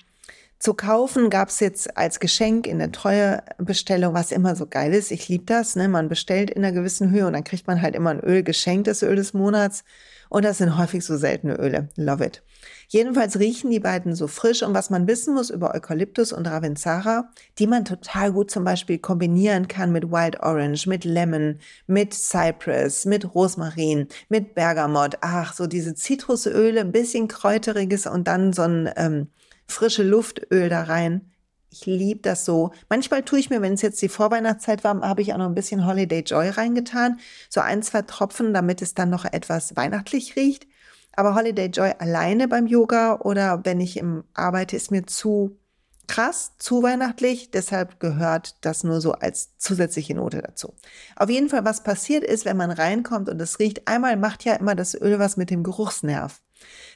zu 0.62 0.75
kaufen 0.75 1.28
gab 1.28 1.49
es 1.49 1.59
jetzt 1.59 1.97
als 1.97 2.21
Geschenk 2.21 2.69
in 2.69 2.78
der 2.78 2.92
Treuebestellung, 2.92 4.14
was 4.14 4.31
immer 4.31 4.54
so 4.54 4.66
geil 4.66 4.95
ist. 4.95 5.11
Ich 5.11 5.28
liebe 5.28 5.45
das. 5.45 5.75
Ne? 5.75 5.88
Man 5.88 6.09
bestellt 6.09 6.52
in 6.52 6.64
einer 6.64 6.73
gewissen 6.73 7.11
Höhe 7.11 7.26
und 7.26 7.33
dann 7.33 7.42
kriegt 7.42 7.66
man 7.66 7.83
halt 7.83 7.97
immer 7.97 8.11
ein 8.11 8.21
Öl 8.21 8.45
geschenkt, 8.45 8.87
das 8.87 9.02
Öl 9.02 9.16
des 9.16 9.35
Monats. 9.35 9.83
Und 10.28 10.45
das 10.45 10.59
sind 10.59 10.78
häufig 10.78 11.04
so 11.04 11.16
seltene 11.16 11.57
Öle. 11.57 11.88
Love 11.97 12.25
it. 12.25 12.45
Jedenfalls 12.87 13.40
riechen 13.40 13.73
die 13.73 13.81
beiden 13.81 14.14
so 14.14 14.28
frisch. 14.28 14.62
Und 14.62 14.73
was 14.73 14.88
man 14.88 15.09
wissen 15.09 15.35
muss 15.35 15.50
über 15.50 15.75
Eukalyptus 15.75 16.33
und 16.33 16.47
Ravensara, 16.47 17.28
die 17.59 17.66
man 17.66 17.85
total 17.85 18.31
gut 18.31 18.52
zum 18.52 18.62
Beispiel 18.62 18.99
kombinieren 18.99 19.66
kann 19.66 19.90
mit 19.90 20.12
Wild 20.12 20.38
Orange, 20.45 20.87
mit 20.87 21.04
Lemon, 21.04 21.59
mit 21.88 22.14
Cypress, 22.14 23.04
mit 23.04 23.35
Rosmarin, 23.35 24.07
mit 24.28 24.54
Bergamot. 24.54 25.16
Ach, 25.23 25.54
so 25.54 25.66
diese 25.66 25.97
Zitrusöle, 25.97 26.83
ein 26.83 26.92
bisschen 26.92 27.26
kräuteriges 27.26 28.07
und 28.07 28.28
dann 28.28 28.52
so 28.52 28.62
ein 28.62 28.88
ähm, 28.95 29.26
frische 29.72 30.02
Luftöl 30.02 30.68
da 30.68 30.84
rein. 30.84 31.32
Ich 31.70 31.86
liebe 31.86 32.20
das 32.20 32.44
so. 32.44 32.72
Manchmal 32.90 33.22
tue 33.22 33.38
ich 33.38 33.48
mir, 33.48 33.62
wenn 33.62 33.72
es 33.72 33.82
jetzt 33.82 34.02
die 34.02 34.10
Vorweihnachtszeit 34.10 34.84
war, 34.84 35.00
habe 35.00 35.22
ich 35.22 35.32
auch 35.32 35.38
noch 35.38 35.46
ein 35.46 35.54
bisschen 35.54 35.86
Holiday 35.86 36.20
Joy 36.20 36.50
reingetan. 36.50 37.18
So 37.48 37.62
ein, 37.62 37.82
zwei 37.82 38.02
Tropfen, 38.02 38.52
damit 38.52 38.82
es 38.82 38.94
dann 38.94 39.08
noch 39.08 39.24
etwas 39.24 39.74
weihnachtlich 39.74 40.36
riecht. 40.36 40.66
Aber 41.14 41.34
Holiday 41.34 41.66
Joy 41.66 41.92
alleine 41.98 42.46
beim 42.46 42.66
Yoga 42.66 43.16
oder 43.20 43.64
wenn 43.64 43.80
ich 43.80 43.96
im 43.96 44.24
arbeite, 44.34 44.76
ist 44.76 44.90
mir 44.90 45.06
zu 45.06 45.58
krass, 46.06 46.52
zu 46.58 46.82
weihnachtlich. 46.82 47.50
Deshalb 47.50 48.00
gehört 48.00 48.56
das 48.60 48.84
nur 48.84 49.00
so 49.00 49.12
als 49.12 49.56
zusätzliche 49.56 50.14
Note 50.14 50.42
dazu. 50.42 50.74
Auf 51.16 51.30
jeden 51.30 51.48
Fall, 51.48 51.64
was 51.64 51.82
passiert 51.82 52.22
ist, 52.22 52.44
wenn 52.44 52.56
man 52.58 52.70
reinkommt 52.70 53.30
und 53.30 53.40
es 53.40 53.58
riecht, 53.58 53.88
einmal 53.88 54.18
macht 54.18 54.44
ja 54.44 54.54
immer 54.54 54.74
das 54.74 54.94
Öl 54.94 55.18
was 55.18 55.38
mit 55.38 55.48
dem 55.48 55.62
Geruchsnerv. 55.62 56.42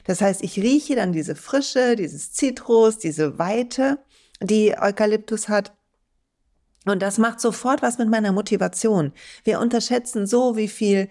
Das 0.05 0.21
heißt, 0.21 0.43
ich 0.43 0.57
rieche 0.57 0.95
dann 0.95 1.11
diese 1.11 1.35
Frische, 1.35 1.95
dieses 1.95 2.31
Zitrus, 2.33 2.97
diese 2.97 3.37
Weite 3.39 3.99
die 4.41 4.75
Eukalyptus 4.79 5.49
hat. 5.49 5.73
Und 6.85 7.01
das 7.01 7.17
macht 7.17 7.41
sofort 7.41 7.81
was 7.81 7.97
mit 7.97 8.09
meiner 8.09 8.31
Motivation. 8.31 9.11
Wir 9.43 9.59
unterschätzen 9.59 10.25
so, 10.25 10.55
wie 10.55 10.69
viel 10.69 11.09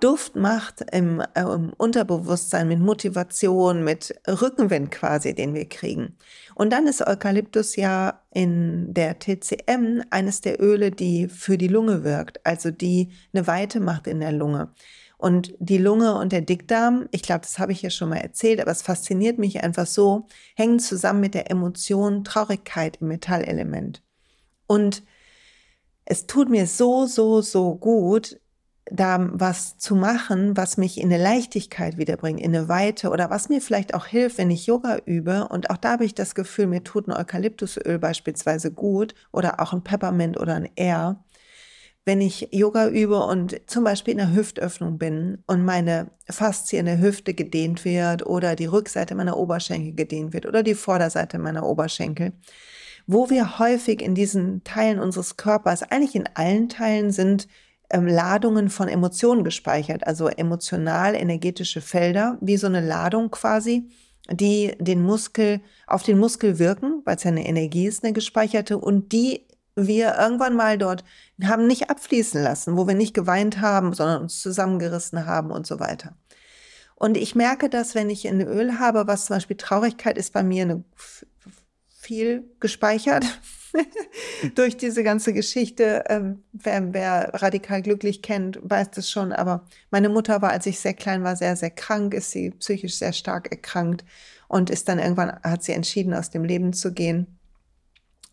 Duft 0.00 0.34
macht 0.34 0.80
im, 0.92 1.20
äh, 1.34 1.42
im, 1.42 1.74
Unterbewusstsein 1.76 2.68
mit 2.68 2.80
Motivation, 2.80 3.84
mit 3.84 4.18
Rückenwind 4.26 4.90
quasi, 4.90 5.34
den 5.34 5.52
wir 5.52 5.68
kriegen. 5.68 6.16
Und 6.54 6.72
dann 6.72 6.86
ist 6.86 7.06
Eukalyptus 7.06 7.76
ja 7.76 8.22
in 8.32 8.94
der 8.94 9.18
TCM 9.18 10.02
eines 10.08 10.40
der 10.40 10.62
Öle, 10.62 10.90
die 10.90 11.28
für 11.28 11.58
die 11.58 11.68
Lunge 11.68 12.02
wirkt, 12.02 12.44
also 12.46 12.70
die 12.70 13.10
eine 13.34 13.46
Weite 13.46 13.80
macht 13.80 14.06
in 14.06 14.20
der 14.20 14.32
Lunge. 14.32 14.72
Und 15.20 15.54
die 15.58 15.76
Lunge 15.76 16.14
und 16.14 16.32
der 16.32 16.40
Dickdarm, 16.40 17.06
ich 17.10 17.20
glaube, 17.20 17.42
das 17.42 17.58
habe 17.58 17.72
ich 17.72 17.82
ja 17.82 17.90
schon 17.90 18.08
mal 18.08 18.16
erzählt, 18.16 18.58
aber 18.58 18.70
es 18.70 18.80
fasziniert 18.80 19.38
mich 19.38 19.62
einfach 19.62 19.86
so, 19.86 20.26
hängen 20.56 20.78
zusammen 20.78 21.20
mit 21.20 21.34
der 21.34 21.50
Emotion 21.50 22.24
Traurigkeit 22.24 22.96
im 23.02 23.08
Metallelement. 23.08 24.02
Und 24.66 25.02
es 26.06 26.26
tut 26.26 26.48
mir 26.48 26.66
so, 26.66 27.04
so, 27.04 27.42
so 27.42 27.74
gut, 27.74 28.40
da 28.90 29.28
was 29.32 29.76
zu 29.76 29.94
machen, 29.94 30.56
was 30.56 30.78
mich 30.78 30.98
in 30.98 31.12
eine 31.12 31.22
Leichtigkeit 31.22 31.98
wiederbringt, 31.98 32.40
in 32.40 32.56
eine 32.56 32.70
Weite 32.70 33.10
oder 33.10 33.28
was 33.28 33.50
mir 33.50 33.60
vielleicht 33.60 33.92
auch 33.92 34.06
hilft, 34.06 34.38
wenn 34.38 34.50
ich 34.50 34.66
Yoga 34.66 35.00
übe. 35.04 35.48
Und 35.48 35.68
auch 35.68 35.76
da 35.76 35.92
habe 35.92 36.06
ich 36.06 36.14
das 36.14 36.34
Gefühl, 36.34 36.66
mir 36.66 36.82
tut 36.82 37.08
ein 37.08 37.12
Eukalyptusöl 37.12 37.98
beispielsweise 37.98 38.72
gut 38.72 39.14
oder 39.32 39.60
auch 39.60 39.74
ein 39.74 39.84
Peppermint 39.84 40.40
oder 40.40 40.54
ein 40.54 40.70
Air 40.76 41.22
wenn 42.10 42.20
ich 42.20 42.48
Yoga 42.50 42.88
übe 42.88 43.24
und 43.24 43.60
zum 43.70 43.84
Beispiel 43.84 44.10
in 44.10 44.18
der 44.18 44.34
Hüftöffnung 44.34 44.98
bin 44.98 45.44
und 45.46 45.64
meine 45.64 46.10
Faszie 46.28 46.78
in 46.78 46.86
der 46.86 47.00
Hüfte 47.00 47.34
gedehnt 47.34 47.84
wird 47.84 48.26
oder 48.26 48.56
die 48.56 48.66
Rückseite 48.66 49.14
meiner 49.14 49.36
Oberschenkel 49.36 49.94
gedehnt 49.94 50.32
wird 50.32 50.44
oder 50.44 50.64
die 50.64 50.74
Vorderseite 50.74 51.38
meiner 51.38 51.64
Oberschenkel, 51.64 52.32
wo 53.06 53.30
wir 53.30 53.60
häufig 53.60 54.02
in 54.02 54.16
diesen 54.16 54.64
Teilen 54.64 54.98
unseres 54.98 55.36
Körpers, 55.36 55.84
eigentlich 55.84 56.16
in 56.16 56.28
allen 56.34 56.68
Teilen 56.68 57.12
sind 57.12 57.46
ähm, 57.90 58.08
Ladungen 58.08 58.70
von 58.70 58.88
Emotionen 58.88 59.44
gespeichert, 59.44 60.04
also 60.04 60.26
emotional 60.26 61.14
energetische 61.14 61.80
Felder, 61.80 62.38
wie 62.40 62.56
so 62.56 62.66
eine 62.66 62.80
Ladung 62.80 63.30
quasi, 63.30 63.88
die 64.28 64.72
den 64.80 65.00
Muskel 65.00 65.60
auf 65.86 66.02
den 66.02 66.18
Muskel 66.18 66.58
wirken, 66.58 67.02
weil 67.04 67.14
es 67.14 67.22
ja 67.22 67.30
eine 67.30 67.46
Energie 67.46 67.86
ist, 67.86 68.02
eine 68.02 68.14
gespeicherte 68.14 68.78
und 68.78 69.12
die 69.12 69.46
wir 69.76 70.16
irgendwann 70.18 70.56
mal 70.56 70.78
dort 70.78 71.04
haben 71.42 71.66
nicht 71.66 71.90
abfließen 71.90 72.42
lassen, 72.42 72.76
wo 72.76 72.86
wir 72.86 72.94
nicht 72.94 73.14
geweint 73.14 73.60
haben, 73.60 73.92
sondern 73.92 74.22
uns 74.22 74.40
zusammengerissen 74.40 75.26
haben 75.26 75.50
und 75.50 75.66
so 75.66 75.80
weiter. 75.80 76.16
Und 76.96 77.16
ich 77.16 77.34
merke 77.34 77.70
das, 77.70 77.94
wenn 77.94 78.10
ich 78.10 78.28
ein 78.28 78.42
Öl 78.42 78.78
habe, 78.78 79.06
was 79.06 79.24
zum 79.24 79.36
Beispiel 79.36 79.56
Traurigkeit 79.56 80.18
ist 80.18 80.34
bei 80.34 80.42
mir 80.42 80.64
eine, 80.64 80.84
viel 81.88 82.44
gespeichert 82.60 83.24
durch 84.54 84.76
diese 84.76 85.02
ganze 85.02 85.32
Geschichte. 85.32 86.04
Ähm, 86.08 86.42
wer, 86.52 86.92
wer 86.92 87.30
radikal 87.34 87.80
glücklich 87.80 88.20
kennt, 88.20 88.58
weiß 88.62 88.90
das 88.90 89.08
schon. 89.08 89.32
Aber 89.32 89.64
meine 89.90 90.10
Mutter 90.10 90.42
war, 90.42 90.50
als 90.50 90.66
ich 90.66 90.78
sehr 90.78 90.92
klein 90.92 91.24
war, 91.24 91.36
sehr, 91.36 91.56
sehr 91.56 91.70
krank, 91.70 92.12
ist 92.12 92.32
sie 92.32 92.50
psychisch 92.50 92.96
sehr 92.96 93.14
stark 93.14 93.50
erkrankt 93.50 94.04
und 94.48 94.68
ist 94.68 94.88
dann 94.88 94.98
irgendwann, 94.98 95.40
hat 95.42 95.62
sie 95.62 95.72
entschieden, 95.72 96.12
aus 96.12 96.28
dem 96.28 96.44
Leben 96.44 96.74
zu 96.74 96.92
gehen. 96.92 97.39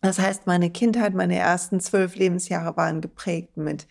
Das 0.01 0.19
heißt, 0.19 0.47
meine 0.47 0.69
Kindheit, 0.69 1.13
meine 1.13 1.37
ersten 1.37 1.79
zwölf 1.79 2.15
Lebensjahre 2.15 2.77
waren 2.77 3.01
geprägt 3.01 3.57
mit 3.57 3.87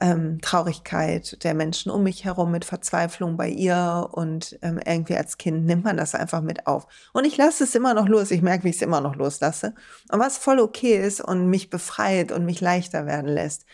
ähm, 0.00 0.40
Traurigkeit 0.40 1.42
der 1.42 1.54
Menschen 1.54 1.90
um 1.90 2.02
mich 2.02 2.24
herum, 2.24 2.50
mit 2.50 2.64
Verzweiflung 2.64 3.36
bei 3.36 3.48
ihr 3.48 4.08
und 4.12 4.58
ähm, 4.62 4.78
irgendwie 4.84 5.16
als 5.16 5.38
Kind 5.38 5.66
nimmt 5.66 5.84
man 5.84 5.96
das 5.96 6.14
einfach 6.14 6.40
mit 6.42 6.66
auf. 6.66 6.86
Und 7.12 7.24
ich 7.24 7.36
lasse 7.36 7.64
es 7.64 7.74
immer 7.74 7.94
noch 7.94 8.08
los. 8.08 8.30
Ich 8.30 8.42
merke, 8.42 8.64
wie 8.64 8.70
ich 8.70 8.76
es 8.76 8.82
immer 8.82 9.00
noch 9.00 9.16
loslasse. 9.16 9.74
Und 10.10 10.20
was 10.20 10.38
voll 10.38 10.60
okay 10.60 10.96
ist 10.98 11.20
und 11.20 11.48
mich 11.48 11.70
befreit 11.70 12.32
und 12.32 12.44
mich 12.44 12.60
leichter 12.60 13.06
werden 13.06 13.28
lässt. 13.28 13.64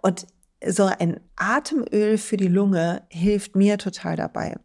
Und 0.00 0.26
so 0.64 0.84
ein 0.84 1.20
Atemöl 1.36 2.18
für 2.18 2.36
die 2.36 2.48
Lunge 2.48 3.02
hilft 3.08 3.56
mir 3.56 3.78
total 3.78 4.16
dabei. 4.16 4.56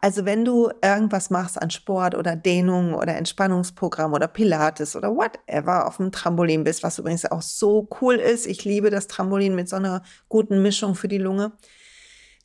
Also 0.00 0.24
wenn 0.24 0.44
du 0.44 0.70
irgendwas 0.82 1.30
machst 1.30 1.60
an 1.60 1.70
Sport 1.70 2.14
oder 2.14 2.36
Dehnung 2.36 2.94
oder 2.94 3.16
Entspannungsprogramm 3.16 4.12
oder 4.12 4.28
Pilates 4.28 4.94
oder 4.94 5.16
whatever 5.16 5.86
auf 5.86 5.96
dem 5.96 6.12
Trampolin 6.12 6.64
bist, 6.64 6.82
was 6.82 6.98
übrigens 6.98 7.24
auch 7.24 7.42
so 7.42 7.88
cool 8.00 8.16
ist, 8.16 8.46
ich 8.46 8.64
liebe 8.64 8.90
das 8.90 9.06
Trampolin 9.06 9.54
mit 9.54 9.68
so 9.68 9.76
einer 9.76 10.02
guten 10.28 10.62
Mischung 10.62 10.94
für 10.94 11.08
die 11.08 11.18
Lunge, 11.18 11.52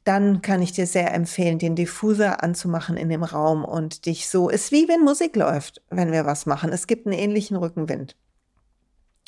dann 0.04 0.42
kann 0.42 0.62
ich 0.62 0.72
dir 0.72 0.88
sehr 0.88 1.14
empfehlen, 1.14 1.60
den 1.60 1.76
Diffuser 1.76 2.42
anzumachen 2.42 2.98
in 2.98 3.10
dem 3.10 3.24
Raum 3.24 3.66
und 3.66 4.06
dich 4.06 4.30
so, 4.30 4.50
ist 4.50 4.72
wie 4.72 4.88
wenn 4.88 5.02
Musik 5.02 5.36
läuft, 5.36 5.82
wenn 5.90 6.12
wir 6.12 6.26
was 6.26 6.46
machen. 6.46 6.72
Es 6.72 6.88
gibt 6.88 7.06
einen 7.06 7.18
ähnlichen 7.18 7.58
Rückenwind. 7.58 8.16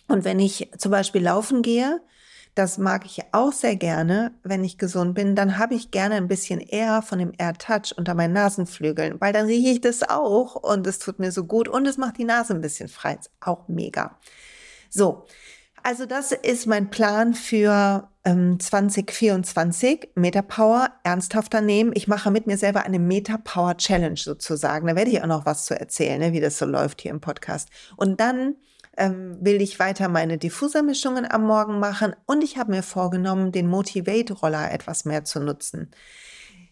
Und 0.07 0.25
wenn 0.25 0.39
ich 0.39 0.71
zum 0.77 0.91
Beispiel 0.91 1.23
laufen 1.23 1.61
gehe, 1.61 2.01
das 2.55 2.77
mag 2.77 3.05
ich 3.05 3.21
auch 3.31 3.51
sehr 3.51 3.75
gerne, 3.75 4.31
wenn 4.43 4.63
ich 4.63 4.77
gesund 4.77 5.15
bin. 5.15 5.35
Dann 5.35 5.57
habe 5.57 5.73
ich 5.73 5.91
gerne 5.91 6.15
ein 6.15 6.27
bisschen 6.27 6.59
Air 6.59 7.01
von 7.01 7.19
dem 7.19 7.31
Air 7.37 7.53
Touch 7.53 7.97
unter 7.97 8.13
meinen 8.13 8.33
Nasenflügeln, 8.33 9.19
weil 9.19 9.33
dann 9.33 9.47
rieche 9.47 9.69
ich 9.69 9.81
das 9.81 10.03
auch 10.03 10.55
und 10.55 10.85
es 10.85 10.99
tut 10.99 11.19
mir 11.19 11.31
so 11.31 11.45
gut 11.45 11.67
und 11.67 11.87
es 11.87 11.97
macht 11.97 12.17
die 12.17 12.25
Nase 12.25 12.53
ein 12.53 12.61
bisschen 12.61 12.89
frei. 12.89 13.15
Ist 13.15 13.31
auch 13.39 13.67
mega. 13.67 14.17
So. 14.89 15.25
Also 15.85 16.05
das 16.05 16.31
ist 16.31 16.65
mein 16.65 16.89
Plan 16.89 17.33
für 17.33 18.07
ähm, 18.23 18.57
2024. 18.57 20.11
Metapower 20.15 20.89
ernsthafter 21.03 21.59
nehmen. 21.59 21.91
Ich 21.93 22.07
mache 22.07 22.31
mit 22.31 22.47
mir 22.47 22.57
selber 22.57 22.83
eine 22.83 22.99
Metapower 22.99 23.75
Challenge 23.75 24.15
sozusagen. 24.15 24.87
Da 24.87 24.95
werde 24.95 25.11
ich 25.11 25.21
auch 25.21 25.27
noch 25.27 25.45
was 25.45 25.65
zu 25.65 25.77
erzählen, 25.77 26.19
ne, 26.19 26.31
wie 26.31 26.39
das 26.39 26.57
so 26.57 26.65
läuft 26.65 27.01
hier 27.01 27.11
im 27.11 27.19
Podcast. 27.19 27.67
Und 27.97 28.21
dann 28.21 28.55
ähm, 28.97 29.37
will 29.41 29.61
ich 29.61 29.79
weiter 29.79 30.07
meine 30.07 30.37
Diffusermischungen 30.37 31.29
am 31.29 31.45
Morgen 31.45 31.79
machen 31.79 32.15
und 32.25 32.43
ich 32.43 32.57
habe 32.57 32.71
mir 32.71 32.83
vorgenommen, 32.83 33.51
den 33.51 33.67
Motivate-Roller 33.67 34.71
etwas 34.71 35.05
mehr 35.05 35.23
zu 35.23 35.39
nutzen. 35.39 35.91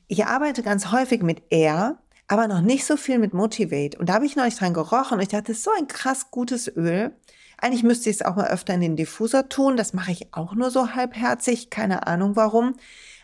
Ich 0.08 0.26
arbeite 0.26 0.64
ganz 0.64 0.92
häufig 0.92 1.24
mit 1.24 1.44
Air, 1.50 1.98
aber 2.28 2.48
noch 2.48 2.62
nicht 2.62 2.86
so 2.86 2.98
viel 2.98 3.20
mit 3.20 3.34
Motivate. 3.34 3.98
Und 3.98 4.10
da 4.10 4.14
habe 4.14 4.26
ich 4.26 4.36
neulich 4.36 4.56
dran 4.56 4.74
gerochen 4.74 5.16
und 5.16 5.22
ich 5.22 5.30
dachte, 5.30 5.52
das 5.52 5.58
ist 5.58 5.64
so 5.64 5.72
ein 5.78 5.88
krass 5.88 6.32
gutes 6.32 6.68
Öl. 6.76 7.12
Eigentlich 7.58 7.84
müsste 7.84 8.10
ich 8.10 8.18
es 8.18 8.22
auch 8.26 8.36
mal 8.36 8.48
öfter 8.48 8.74
in 8.74 8.82
den 8.82 8.96
Diffuser 8.96 9.48
tun. 9.48 9.78
Das 9.78 9.94
mache 9.94 10.12
ich 10.12 10.34
auch 10.34 10.56
nur 10.56 10.72
so 10.72 10.96
halbherzig. 10.96 11.70
Keine 11.70 12.08
Ahnung 12.08 12.36
warum. 12.36 12.76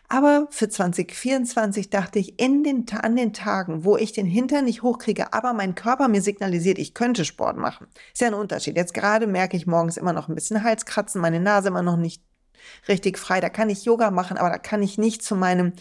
Aber 0.10 0.48
für 0.52 0.70
2024 0.70 1.90
dachte 1.90 2.20
ich, 2.20 2.40
in 2.40 2.64
den, 2.64 2.86
an 3.02 3.18
den 3.18 3.34
Tagen, 3.34 3.84
wo 3.84 3.98
ich 3.98 4.14
den 4.14 4.26
Hintern 4.26 4.66
nicht 4.66 4.82
hochkriege, 4.82 5.34
aber 5.34 5.52
mein 5.52 5.76
Körper 5.76 6.08
mir 6.08 6.22
signalisiert, 6.22 6.78
ich 6.78 6.94
könnte 6.94 7.26
Sport 7.26 7.58
machen. 7.58 7.88
Ist 8.14 8.22
ja 8.22 8.28
ein 8.28 8.34
Unterschied. 8.34 8.78
Jetzt 8.78 8.94
gerade 8.94 9.28
merke 9.28 9.58
ich 9.58 9.68
morgens 9.68 9.98
immer 9.98 10.14
noch 10.14 10.30
ein 10.30 10.36
bisschen 10.36 10.64
Halskratzen, 10.64 11.20
meine 11.20 11.42
Nase 11.42 11.68
immer 11.68 11.82
noch 11.82 11.98
nicht 11.98 12.24
richtig 12.88 13.18
frei. 13.18 13.42
Da 13.42 13.50
kann 13.50 13.70
ich 13.70 13.84
Yoga 13.84 14.10
machen, 14.10 14.38
aber 14.38 14.50
da 14.50 14.58
kann 14.58 14.82
ich 14.82 14.98
nicht 14.98 15.24
zu 15.24 15.36
meinem 15.36 15.74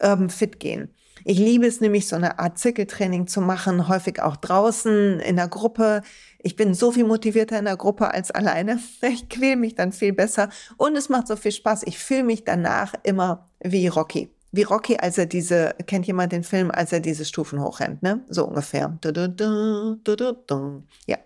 Urban 0.00 0.30
Fit 0.30 0.58
gehen. 0.58 0.92
Ich 1.24 1.38
liebe 1.38 1.66
es 1.66 1.80
nämlich, 1.80 2.08
so 2.08 2.16
eine 2.16 2.38
Art 2.38 2.58
Zirkeltraining 2.58 3.26
zu 3.26 3.40
machen, 3.40 3.88
häufig 3.88 4.22
auch 4.22 4.36
draußen 4.36 5.20
in 5.20 5.36
der 5.36 5.48
Gruppe. 5.48 6.02
Ich 6.38 6.56
bin 6.56 6.74
so 6.74 6.92
viel 6.92 7.04
motivierter 7.04 7.58
in 7.58 7.64
der 7.64 7.76
Gruppe 7.76 8.12
als 8.12 8.30
alleine. 8.30 8.78
Ich 9.02 9.28
quäle 9.28 9.56
mich 9.56 9.74
dann 9.74 9.92
viel 9.92 10.12
besser 10.12 10.50
und 10.76 10.96
es 10.96 11.08
macht 11.08 11.28
so 11.28 11.36
viel 11.36 11.52
Spaß. 11.52 11.82
Ich 11.86 11.98
fühle 11.98 12.24
mich 12.24 12.44
danach 12.44 12.94
immer 13.02 13.48
wie 13.60 13.88
Rocky. 13.88 14.30
Wie 14.50 14.62
Rocky, 14.62 14.96
als 14.96 15.18
er 15.18 15.26
diese, 15.26 15.74
kennt 15.86 16.06
jemand 16.06 16.32
den 16.32 16.44
Film, 16.44 16.70
als 16.70 16.92
er 16.92 17.00
diese 17.00 17.24
Stufen 17.24 17.62
hochrennt, 17.62 18.02
ne? 18.02 18.24
So 18.28 18.46
ungefähr. 18.46 18.98
Ja. 21.06 21.18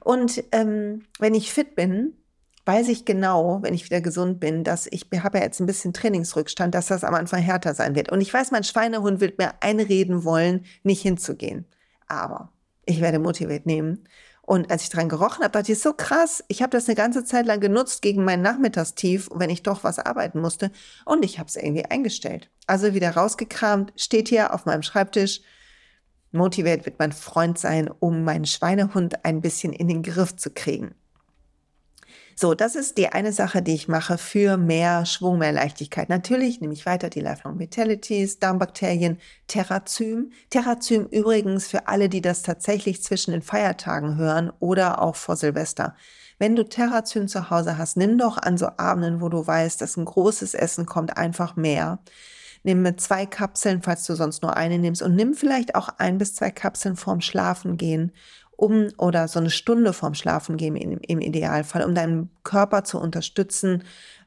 Und 0.00 0.44
ähm, 0.52 1.04
wenn 1.18 1.34
ich 1.34 1.52
fit 1.52 1.74
bin, 1.74 2.14
weiß 2.70 2.88
ich 2.88 3.04
genau, 3.04 3.58
wenn 3.62 3.74
ich 3.74 3.84
wieder 3.84 4.00
gesund 4.00 4.38
bin, 4.38 4.62
dass 4.62 4.86
ich 4.86 5.08
habe 5.24 5.38
ja 5.38 5.44
jetzt 5.44 5.58
ein 5.58 5.66
bisschen 5.66 5.92
Trainingsrückstand, 5.92 6.72
dass 6.72 6.86
das 6.86 7.02
am 7.02 7.14
Anfang 7.14 7.42
härter 7.42 7.74
sein 7.74 7.96
wird. 7.96 8.12
Und 8.12 8.20
ich 8.20 8.32
weiß, 8.32 8.52
mein 8.52 8.62
Schweinehund 8.62 9.20
wird 9.20 9.38
mir 9.38 9.54
einreden 9.60 10.22
wollen, 10.22 10.64
nicht 10.84 11.02
hinzugehen. 11.02 11.64
Aber 12.06 12.52
ich 12.86 13.00
werde 13.00 13.18
motiviert 13.18 13.66
nehmen. 13.66 14.04
Und 14.42 14.70
als 14.70 14.84
ich 14.84 14.88
dran 14.88 15.08
gerochen 15.08 15.42
habe, 15.42 15.50
dachte 15.50 15.72
ich, 15.72 15.80
so 15.80 15.92
krass, 15.92 16.44
ich 16.46 16.62
habe 16.62 16.70
das 16.70 16.86
eine 16.86 16.94
ganze 16.94 17.24
Zeit 17.24 17.44
lang 17.46 17.58
genutzt 17.58 18.02
gegen 18.02 18.22
mein 18.22 18.40
Nachmittagstief, 18.40 19.28
wenn 19.34 19.50
ich 19.50 19.64
doch 19.64 19.82
was 19.82 19.98
arbeiten 19.98 20.40
musste. 20.40 20.70
Und 21.04 21.24
ich 21.24 21.40
habe 21.40 21.48
es 21.48 21.56
irgendwie 21.56 21.86
eingestellt. 21.86 22.50
Also 22.68 22.94
wieder 22.94 23.10
rausgekramt, 23.10 23.92
steht 23.96 24.28
hier 24.28 24.54
auf 24.54 24.64
meinem 24.64 24.82
Schreibtisch. 24.82 25.40
Motiviert 26.30 26.86
wird 26.86 27.00
mein 27.00 27.10
Freund 27.10 27.58
sein, 27.58 27.90
um 27.98 28.22
meinen 28.22 28.46
Schweinehund 28.46 29.24
ein 29.24 29.40
bisschen 29.40 29.72
in 29.72 29.88
den 29.88 30.04
Griff 30.04 30.36
zu 30.36 30.50
kriegen. 30.50 30.94
So, 32.42 32.54
das 32.54 32.74
ist 32.74 32.96
die 32.96 33.10
eine 33.10 33.34
Sache, 33.34 33.60
die 33.60 33.74
ich 33.74 33.86
mache 33.86 34.16
für 34.16 34.56
mehr 34.56 35.04
Schwung, 35.04 35.36
mehr 35.36 35.52
Leichtigkeit. 35.52 36.08
Natürlich 36.08 36.62
nehme 36.62 36.72
ich 36.72 36.86
weiter 36.86 37.10
die 37.10 37.20
Lifelong 37.20 37.58
Vitalities, 37.58 38.38
Darmbakterien, 38.38 39.18
Terrazym. 39.46 40.32
Terrazym 40.48 41.06
übrigens 41.10 41.68
für 41.68 41.86
alle, 41.86 42.08
die 42.08 42.22
das 42.22 42.40
tatsächlich 42.40 43.02
zwischen 43.02 43.32
den 43.32 43.42
Feiertagen 43.42 44.16
hören 44.16 44.50
oder 44.58 45.02
auch 45.02 45.16
vor 45.16 45.36
Silvester. 45.36 45.94
Wenn 46.38 46.56
du 46.56 46.64
Terrazym 46.66 47.28
zu 47.28 47.50
Hause 47.50 47.76
hast, 47.76 47.98
nimm 47.98 48.16
doch 48.16 48.38
an 48.38 48.56
so 48.56 48.68
Abenden, 48.78 49.20
wo 49.20 49.28
du 49.28 49.46
weißt, 49.46 49.78
dass 49.78 49.98
ein 49.98 50.06
großes 50.06 50.54
Essen 50.54 50.86
kommt, 50.86 51.18
einfach 51.18 51.56
mehr. 51.56 51.98
Nimm 52.62 52.80
mit 52.80 53.02
zwei 53.02 53.26
Kapseln, 53.26 53.82
falls 53.82 54.06
du 54.06 54.14
sonst 54.14 54.42
nur 54.42 54.56
eine 54.56 54.78
nimmst 54.78 55.02
und 55.02 55.14
nimm 55.14 55.34
vielleicht 55.34 55.74
auch 55.74 55.90
ein 55.98 56.16
bis 56.16 56.34
zwei 56.34 56.50
Kapseln 56.50 56.96
vorm 56.96 57.20
Schlafengehen 57.20 58.12
um 58.60 58.88
oder 58.98 59.26
so 59.26 59.38
eine 59.38 59.50
Stunde 59.50 59.92
vorm 59.92 60.14
Schlafengehen 60.14 60.76
im, 60.76 60.98
im 60.98 61.20
Idealfall, 61.20 61.82
um 61.82 61.94
deinen 61.94 62.28
Körper 62.42 62.84
zu 62.84 63.00
unterstützen, 63.00 63.84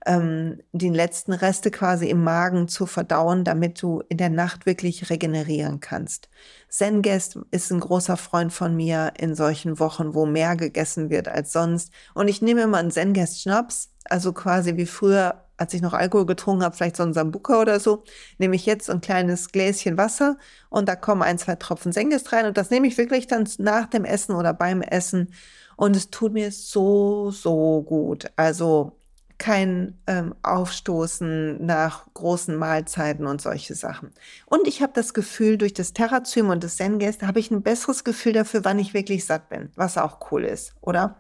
ähm, 0.08 0.60
die 0.72 0.90
letzten 0.90 1.34
Reste 1.34 1.70
quasi 1.70 2.10
im 2.10 2.24
Magen 2.24 2.68
zu 2.68 2.88
verdauen, 2.88 3.44
damit 3.44 3.82
du 3.82 4.02
in 4.10 4.18
der 4.18 4.32
Nacht 4.32 4.66
wirklich 4.66 5.12
regenerieren 5.12 5.80
kannst. 5.80 6.30
Zengest 6.68 7.38
ist 7.52 7.72
ein 7.72 7.80
großer 7.80 8.18
Freund 8.18 8.52
von 8.52 8.76
mir 8.76 9.14
in 9.18 9.36
solchen 9.36 9.80
Wochen, 9.80 10.16
wo 10.16 10.26
mehr 10.26 10.56
gegessen 10.56 11.12
wird 11.12 11.28
als 11.28 11.54
sonst. 11.54 11.92
Und 12.16 12.28
ich 12.28 12.42
nehme 12.42 12.64
immer 12.64 12.80
einen 12.80 12.92
Zengest 12.92 13.42
Schnaps, 13.42 13.92
also 14.06 14.34
quasi 14.34 14.78
wie 14.78 14.88
früher 14.88 15.43
als 15.58 15.74
ich 15.74 15.82
noch 15.82 15.94
Alkohol 15.94 16.26
getrunken 16.26 16.64
habe, 16.64 16.76
vielleicht 16.76 16.98
so 16.98 17.04
ein 17.04 17.14
Sambuka 17.14 17.62
oder 17.62 17.80
so, 17.80 18.04
nehme 18.38 18.56
ich 18.56 18.66
jetzt 18.66 18.90
ein 18.90 19.02
kleines 19.02 19.52
Gläschen 19.52 19.98
Wasser 19.98 20.38
und 20.70 20.90
da 20.90 20.96
kommen 20.96 21.22
ein, 21.22 21.38
zwei 21.38 21.56
Tropfen 21.56 21.92
Senges 21.92 22.32
rein 22.32 22.46
und 22.46 22.58
das 22.58 22.70
nehme 22.70 22.88
ich 22.88 22.98
wirklich 22.98 23.28
dann 23.28 23.48
nach 23.60 23.88
dem 23.88 24.06
Essen 24.06 24.36
oder 24.36 24.54
beim 24.54 24.82
Essen 24.82 25.34
und 25.76 25.96
es 25.96 26.10
tut 26.10 26.34
mir 26.34 26.52
so, 26.52 27.32
so 27.32 27.82
gut. 27.84 28.26
Also 28.36 28.98
kein 29.38 29.98
ähm, 30.08 30.36
Aufstoßen 30.44 31.66
nach 31.66 32.06
großen 32.14 32.56
Mahlzeiten 32.56 33.28
und 33.28 33.42
solche 33.42 33.76
Sachen. 33.76 34.12
Und 34.46 34.68
ich 34.68 34.82
habe 34.82 34.94
das 34.96 35.14
Gefühl, 35.14 35.58
durch 35.58 35.74
das 35.74 35.92
Terrazym 35.92 36.50
und 36.50 36.64
das 36.64 36.78
Zen-Gest 36.78 37.24
habe 37.24 37.40
ich 37.40 37.52
ein 37.52 37.62
besseres 37.62 38.04
Gefühl 38.04 38.34
dafür, 38.34 38.64
wann 38.64 38.80
ich 38.80 38.94
wirklich 38.94 39.26
satt 39.26 39.50
bin, 39.50 39.70
was 39.76 39.98
auch 39.98 40.32
cool 40.32 40.46
ist, 40.46 40.76
oder? 40.82 41.20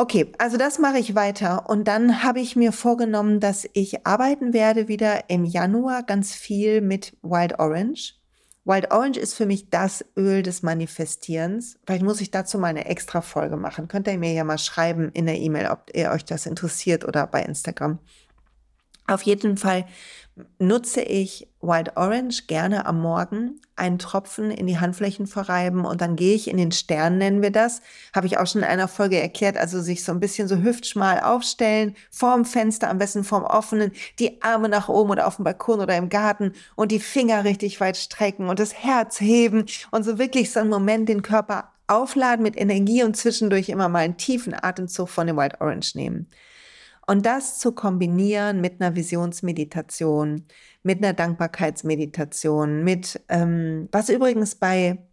Okay, 0.00 0.30
also 0.38 0.56
das 0.58 0.78
mache 0.78 0.98
ich 0.98 1.16
weiter. 1.16 1.68
Und 1.68 1.88
dann 1.88 2.22
habe 2.22 2.38
ich 2.38 2.54
mir 2.54 2.70
vorgenommen, 2.70 3.40
dass 3.40 3.68
ich 3.72 4.06
arbeiten 4.06 4.52
werde 4.52 4.86
wieder 4.86 5.28
im 5.28 5.44
Januar 5.44 6.04
ganz 6.04 6.32
viel 6.36 6.80
mit 6.80 7.16
Wild 7.22 7.58
Orange. 7.58 8.14
Wild 8.64 8.92
Orange 8.92 9.18
ist 9.18 9.34
für 9.34 9.44
mich 9.44 9.70
das 9.70 10.04
Öl 10.16 10.44
des 10.44 10.62
Manifestierens. 10.62 11.80
Vielleicht 11.84 12.04
muss 12.04 12.20
ich 12.20 12.30
dazu 12.30 12.60
mal 12.60 12.68
eine 12.68 12.84
extra 12.84 13.22
Folge 13.22 13.56
machen. 13.56 13.88
Könnt 13.88 14.06
ihr 14.06 14.16
mir 14.18 14.32
ja 14.32 14.44
mal 14.44 14.58
schreiben 14.58 15.10
in 15.14 15.26
der 15.26 15.40
E-Mail, 15.40 15.66
ob 15.66 15.90
ihr 15.92 16.12
euch 16.12 16.24
das 16.24 16.46
interessiert 16.46 17.04
oder 17.04 17.26
bei 17.26 17.42
Instagram. 17.42 17.98
Auf 19.08 19.22
jeden 19.22 19.56
Fall 19.56 19.86
nutze 20.58 21.00
ich 21.00 21.48
Wild 21.60 21.96
Orange 21.96 22.46
gerne 22.46 22.86
am 22.86 23.00
Morgen, 23.00 23.60
einen 23.74 23.98
Tropfen 23.98 24.50
in 24.50 24.66
die 24.66 24.78
Handflächen 24.78 25.26
verreiben 25.26 25.84
und 25.84 26.00
dann 26.00 26.14
gehe 26.14 26.34
ich 26.34 26.46
in 26.46 26.58
den 26.58 26.70
Stern, 26.72 27.18
nennen 27.18 27.42
wir 27.42 27.50
das. 27.50 27.80
Habe 28.14 28.26
ich 28.26 28.38
auch 28.38 28.46
schon 28.46 28.62
in 28.62 28.68
einer 28.68 28.86
Folge 28.86 29.20
erklärt, 29.20 29.56
also 29.56 29.80
sich 29.80 30.04
so 30.04 30.12
ein 30.12 30.20
bisschen 30.20 30.46
so 30.46 30.58
hüftschmal 30.58 31.20
aufstellen, 31.20 31.96
vorm 32.10 32.44
Fenster, 32.44 32.90
am 32.90 32.98
besten 32.98 33.24
vorm 33.24 33.44
offenen, 33.44 33.92
die 34.18 34.42
Arme 34.42 34.68
nach 34.68 34.88
oben 34.88 35.10
oder 35.10 35.26
auf 35.26 35.36
dem 35.36 35.44
Balkon 35.44 35.80
oder 35.80 35.96
im 35.96 36.10
Garten 36.10 36.52
und 36.76 36.92
die 36.92 37.00
Finger 37.00 37.44
richtig 37.44 37.80
weit 37.80 37.96
strecken 37.96 38.48
und 38.48 38.60
das 38.60 38.74
Herz 38.74 39.20
heben 39.20 39.64
und 39.90 40.04
so 40.04 40.18
wirklich 40.18 40.52
so 40.52 40.60
einen 40.60 40.70
Moment 40.70 41.08
den 41.08 41.22
Körper 41.22 41.72
aufladen 41.86 42.42
mit 42.42 42.56
Energie 42.56 43.02
und 43.02 43.16
zwischendurch 43.16 43.70
immer 43.70 43.88
mal 43.88 44.00
einen 44.00 44.18
tiefen 44.18 44.54
Atemzug 44.54 45.08
von 45.08 45.26
dem 45.26 45.38
Wild 45.38 45.60
Orange 45.60 45.96
nehmen. 45.96 46.28
Und 47.08 47.24
das 47.24 47.58
zu 47.58 47.72
kombinieren 47.72 48.60
mit 48.60 48.82
einer 48.82 48.94
Visionsmeditation, 48.94 50.44
mit 50.82 50.98
einer 51.02 51.14
Dankbarkeitsmeditation, 51.14 52.84
mit, 52.84 53.24
ähm, 53.30 53.88
was 53.92 54.10
übrigens 54.10 54.56
bei 54.56 55.07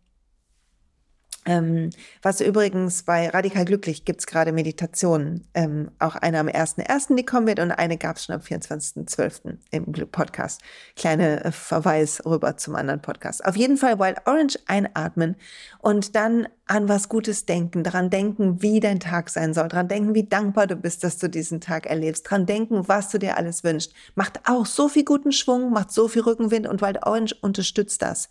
ähm, 1.46 1.92
was 2.22 2.42
übrigens 2.42 3.04
bei 3.04 3.30
Radikal 3.30 3.66
Glücklich 3.66 4.04
gibt's 4.04 4.26
gerade 4.26 4.52
Meditationen. 4.52 5.48
Ähm, 5.54 5.92
auch 6.00 6.16
eine 6.16 6.40
am 6.40 6.48
1.1., 6.48 7.16
die 7.16 7.26
kommen 7.26 7.46
wird, 7.46 7.60
und 7.60 7.72
eine 7.72 7.98
gab's 7.98 8.26
schon 8.26 8.36
am 8.36 8.42
24.12. 8.42 9.58
im 9.72 9.86
Podcast. 10.12 10.62
Kleiner 10.96 11.46
äh, 11.46 11.52
Verweis 11.52 12.26
rüber 12.26 12.58
zum 12.58 12.76
anderen 12.76 13.02
Podcast. 13.02 13.46
Auf 13.46 13.56
jeden 13.56 13.78
Fall 13.78 14.00
Wild 14.00 14.18
Orange 14.26 14.58
einatmen 14.66 15.36
und 15.80 16.16
dann 16.16 16.48
an 16.68 16.90
was 16.90 17.10
Gutes 17.10 17.46
denken, 17.46 17.84
daran 17.84 18.10
denken, 18.10 18.62
wie 18.64 18.80
dein 18.80 19.00
Tag 19.00 19.30
sein 19.30 19.54
soll, 19.54 19.68
daran 19.68 19.88
denken, 19.88 20.16
wie 20.16 20.24
dankbar 20.24 20.66
du 20.66 20.76
bist, 20.76 21.04
dass 21.04 21.20
du 21.20 21.30
diesen 21.30 21.62
Tag 21.62 21.86
erlebst, 21.86 22.26
daran 22.26 22.48
denken, 22.48 22.88
was 22.88 23.10
du 23.10 23.20
dir 23.20 23.38
alles 23.38 23.64
wünschst. 23.64 23.94
Macht 24.16 24.40
auch 24.46 24.66
so 24.66 24.90
viel 24.90 25.06
guten 25.06 25.32
Schwung, 25.32 25.72
macht 25.72 25.92
so 25.92 26.08
viel 26.08 26.24
Rückenwind 26.24 26.68
und 26.68 26.82
Wild 26.82 27.06
Orange 27.06 27.36
unterstützt 27.42 28.02
das. 28.02 28.30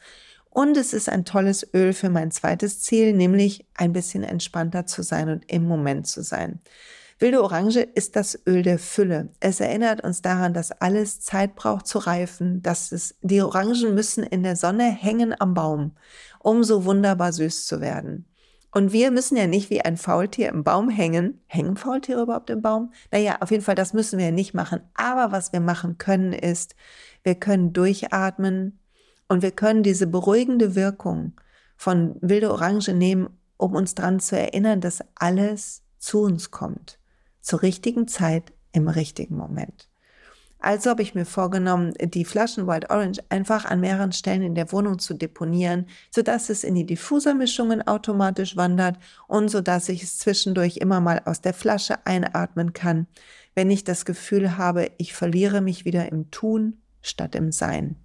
Und 0.55 0.77
es 0.77 0.93
ist 0.93 1.09
ein 1.09 1.25
tolles 1.25 1.67
Öl 1.75 1.93
für 1.93 2.11
mein 2.11 2.31
zweites 2.31 2.81
Ziel, 2.81 3.13
nämlich 3.13 3.67
ein 3.75 3.93
bisschen 3.93 4.23
entspannter 4.23 4.87
zu 4.87 5.03
sein 5.03 5.29
und 5.29 5.51
im 5.51 5.65
Moment 5.65 6.07
zu 6.07 6.23
sein. 6.23 6.61
Wilde 7.19 7.43
Orange 7.43 7.81
ist 7.81 8.15
das 8.15 8.39
Öl 8.47 8.63
der 8.63 8.79
Fülle. 8.79 9.31
Es 9.41 9.59
erinnert 9.59 10.05
uns 10.05 10.23
daran, 10.23 10.55
dass 10.55 10.71
alles 10.71 11.19
Zeit 11.21 11.57
braucht 11.57 11.89
zu 11.89 11.99
reifen, 11.99 12.63
dass 12.63 12.93
es, 12.93 13.17
die 13.21 13.43
Orangen 13.43 13.97
müssen 13.97 14.23
in 14.23 14.45
der 14.45 14.55
Sonne 14.55 14.85
hängen 14.85 15.35
am 15.37 15.55
Baum, 15.55 15.97
um 16.39 16.63
so 16.63 16.85
wunderbar 16.85 17.33
süß 17.33 17.67
zu 17.67 17.81
werden. 17.81 18.25
Und 18.71 18.93
wir 18.93 19.11
müssen 19.11 19.37
ja 19.37 19.49
nicht 19.49 19.71
wie 19.71 19.81
ein 19.81 19.97
Faultier 19.97 20.51
im 20.51 20.63
Baum 20.63 20.89
hängen. 20.89 21.41
Hängen 21.47 21.77
Faultiere 21.77 22.23
überhaupt 22.23 22.51
im 22.51 22.63
Baum? 22.63 22.93
Naja, 23.11 23.39
auf 23.41 23.51
jeden 23.51 23.65
Fall, 23.65 23.75
das 23.75 23.93
müssen 23.93 24.21
wir 24.21 24.31
nicht 24.31 24.55
machen. 24.55 24.83
Aber 24.95 25.33
was 25.33 25.53
wir 25.53 25.61
machen 25.61 25.99
können, 25.99 26.33
ist, 26.33 26.77
wir 27.25 27.35
können 27.35 27.73
durchatmen, 27.73 28.79
und 29.29 29.43
wir 29.43 29.51
können 29.51 29.83
diese 29.83 30.07
beruhigende 30.07 30.75
Wirkung 30.75 31.33
von 31.77 32.17
wilde 32.21 32.53
Orange 32.53 32.93
nehmen, 32.93 33.29
um 33.57 33.75
uns 33.75 33.95
daran 33.95 34.21
zu 34.21 34.39
erinnern, 34.39 34.81
dass 34.81 35.05
alles 35.15 35.83
zu 35.99 36.23
uns 36.23 36.51
kommt. 36.51 36.99
Zur 37.41 37.63
richtigen 37.63 38.09
Zeit, 38.09 38.53
im 38.73 38.89
richtigen 38.89 39.37
Moment. 39.37 39.89
Also 40.59 40.89
habe 40.89 41.03
ich 41.03 41.15
mir 41.15 41.27
vorgenommen, 41.27 41.93
die 42.01 42.25
Flaschen 42.25 42.67
Wild 42.67 42.89
Orange 42.89 43.21
einfach 43.29 43.67
an 43.67 43.81
mehreren 43.81 44.13
Stellen 44.13 44.41
in 44.41 44.55
der 44.55 44.73
Wohnung 44.73 44.99
zu 44.99 45.13
deponieren, 45.13 45.87
sodass 46.11 46.49
es 46.49 46.65
in 46.65 46.75
die 46.75 46.87
Diffusermischungen 46.87 47.87
automatisch 47.87 48.57
wandert 48.57 48.97
und 49.29 49.51
sodass 49.51 49.91
ich 49.91 50.03
es 50.03 50.19
zwischendurch 50.19 50.79
immer 50.79 51.01
mal 51.01 51.21
aus 51.27 51.43
der 51.43 51.53
Flasche 51.53 52.07
einatmen 52.07 52.73
kann, 52.73 53.07
wenn 53.55 53.71
ich 53.71 53.85
das 53.85 54.07
Gefühl 54.07 54.57
habe, 54.57 54.91
ich 54.97 55.13
verliere 55.13 55.61
mich 55.61 55.85
wieder 55.85 56.11
im 56.11 56.31
Tun 56.31 56.79
statt 57.03 57.35
im 57.35 57.53
Sein. 57.53 57.97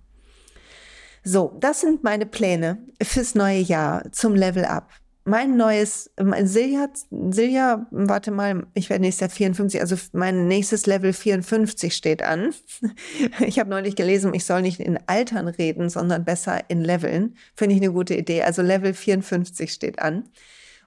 So, 1.24 1.56
das 1.60 1.82
sind 1.82 2.04
meine 2.04 2.26
Pläne 2.26 2.78
fürs 3.02 3.36
neue 3.36 3.60
Jahr 3.60 4.12
zum 4.12 4.36
Level 4.36 4.66
Up. 4.66 4.90
Mein 5.26 5.58
neues, 5.58 6.10
Silja, 6.44 6.90
Silja, 7.30 7.86
warte 7.92 8.32
mal, 8.32 8.66
ich 8.74 8.90
werde 8.90 9.02
nächstes 9.02 9.20
Jahr 9.20 9.30
54, 9.30 9.80
also 9.82 9.96
mein 10.14 10.48
nächstes 10.48 10.88
Level 10.88 11.14
54 11.14 11.94
steht 11.94 12.24
an. 12.24 12.54
Ich 13.46 13.60
habe 13.60 13.70
neulich 13.70 13.96
gelesen, 13.96 14.34
ich 14.34 14.46
soll 14.46 14.62
nicht 14.62 14.80
in 14.80 14.98
Altern 15.08 15.48
reden, 15.48 15.90
sondern 15.90 16.26
besser 16.26 16.62
in 16.70 16.82
Leveln. 16.82 17.36
Finde 17.56 17.76
ich 17.76 17.82
eine 17.82 17.92
gute 17.92 18.16
Idee. 18.16 18.44
Also 18.44 18.62
Level 18.62 18.94
54 18.94 19.72
steht 19.72 20.00
an. 20.00 20.30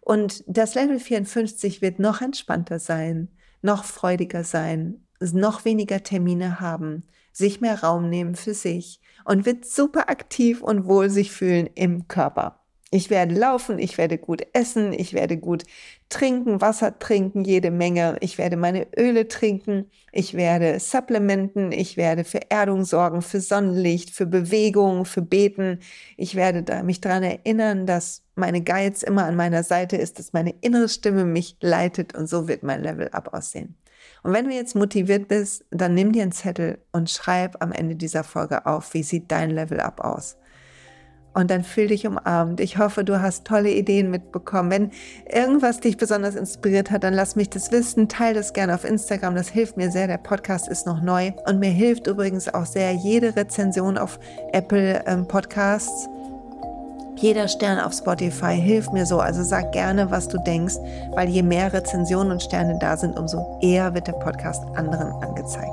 Und 0.00 0.42
das 0.48 0.74
Level 0.74 0.98
54 0.98 1.80
wird 1.80 2.00
noch 2.00 2.20
entspannter 2.20 2.80
sein, 2.80 3.28
noch 3.60 3.84
freudiger 3.84 4.42
sein, 4.42 5.06
noch 5.20 5.64
weniger 5.64 6.02
Termine 6.02 6.58
haben, 6.58 7.04
sich 7.32 7.60
mehr 7.60 7.82
Raum 7.82 8.08
nehmen 8.08 8.34
für 8.34 8.54
sich 8.54 9.00
und 9.24 9.46
wird 9.46 9.64
super 9.64 10.08
aktiv 10.08 10.62
und 10.62 10.86
wohl 10.86 11.10
sich 11.10 11.32
fühlen 11.32 11.68
im 11.74 12.08
Körper. 12.08 12.62
Ich 12.94 13.08
werde 13.08 13.34
laufen, 13.34 13.78
ich 13.78 13.96
werde 13.96 14.18
gut 14.18 14.42
essen, 14.52 14.92
ich 14.92 15.14
werde 15.14 15.38
gut 15.38 15.62
trinken, 16.10 16.60
Wasser 16.60 16.98
trinken, 16.98 17.42
jede 17.42 17.70
Menge. 17.70 18.18
Ich 18.20 18.36
werde 18.36 18.58
meine 18.58 18.86
Öle 18.98 19.28
trinken, 19.28 19.90
ich 20.12 20.34
werde 20.34 20.78
supplementen, 20.78 21.72
ich 21.72 21.96
werde 21.96 22.24
für 22.24 22.50
Erdung 22.50 22.84
sorgen, 22.84 23.22
für 23.22 23.40
Sonnenlicht, 23.40 24.10
für 24.10 24.26
Bewegung, 24.26 25.06
für 25.06 25.22
Beten. 25.22 25.78
Ich 26.18 26.34
werde 26.34 26.82
mich 26.82 27.00
daran 27.00 27.22
erinnern, 27.22 27.86
dass 27.86 28.24
meine 28.34 28.62
Geiz 28.62 29.02
immer 29.02 29.24
an 29.24 29.36
meiner 29.36 29.62
Seite 29.62 29.96
ist, 29.96 30.18
dass 30.18 30.34
meine 30.34 30.54
innere 30.60 30.90
Stimme 30.90 31.24
mich 31.24 31.56
leitet 31.62 32.14
und 32.14 32.28
so 32.28 32.46
wird 32.46 32.62
mein 32.62 32.82
Level 32.82 33.08
up 33.08 33.32
aussehen. 33.32 33.74
Und 34.22 34.32
wenn 34.32 34.46
du 34.46 34.54
jetzt 34.54 34.74
motiviert 34.74 35.28
bist, 35.28 35.64
dann 35.70 35.94
nimm 35.94 36.12
dir 36.12 36.22
einen 36.22 36.32
Zettel 36.32 36.78
und 36.92 37.10
schreib 37.10 37.62
am 37.62 37.72
Ende 37.72 37.96
dieser 37.96 38.24
Folge 38.24 38.66
auf, 38.66 38.94
wie 38.94 39.02
sieht 39.02 39.30
dein 39.30 39.50
Level 39.50 39.80
up 39.80 40.00
aus. 40.00 40.36
Und 41.34 41.50
dann 41.50 41.64
fühl 41.64 41.88
dich 41.88 42.06
umarmt. 42.06 42.60
Ich 42.60 42.76
hoffe, 42.76 43.04
du 43.04 43.22
hast 43.22 43.46
tolle 43.46 43.70
Ideen 43.70 44.10
mitbekommen. 44.10 44.70
Wenn 44.70 44.90
irgendwas 45.32 45.80
dich 45.80 45.96
besonders 45.96 46.34
inspiriert 46.34 46.90
hat, 46.90 47.04
dann 47.04 47.14
lass 47.14 47.36
mich 47.36 47.48
das 47.48 47.72
wissen. 47.72 48.08
Teil 48.08 48.34
das 48.34 48.52
gerne 48.52 48.74
auf 48.74 48.84
Instagram. 48.84 49.34
Das 49.34 49.48
hilft 49.48 49.78
mir 49.78 49.90
sehr. 49.90 50.06
Der 50.06 50.18
Podcast 50.18 50.68
ist 50.68 50.86
noch 50.86 51.00
neu. 51.00 51.32
Und 51.46 51.58
mir 51.58 51.70
hilft 51.70 52.06
übrigens 52.06 52.52
auch 52.52 52.66
sehr 52.66 52.92
jede 52.92 53.34
Rezension 53.34 53.96
auf 53.96 54.18
Apple 54.52 55.02
ähm, 55.06 55.26
Podcasts 55.26 56.08
jeder 57.16 57.48
Stern 57.48 57.78
auf 57.78 57.92
Spotify 57.92 58.54
hilft 58.56 58.92
mir 58.92 59.06
so. 59.06 59.20
Also 59.20 59.42
sag 59.42 59.72
gerne, 59.72 60.10
was 60.10 60.28
du 60.28 60.38
denkst, 60.38 60.76
weil 61.12 61.28
je 61.28 61.42
mehr 61.42 61.72
Rezensionen 61.72 62.32
und 62.32 62.42
Sterne 62.42 62.78
da 62.78 62.96
sind, 62.96 63.18
umso 63.18 63.58
eher 63.60 63.94
wird 63.94 64.06
der 64.08 64.12
Podcast 64.12 64.64
anderen 64.74 65.12
angezeigt. 65.22 65.72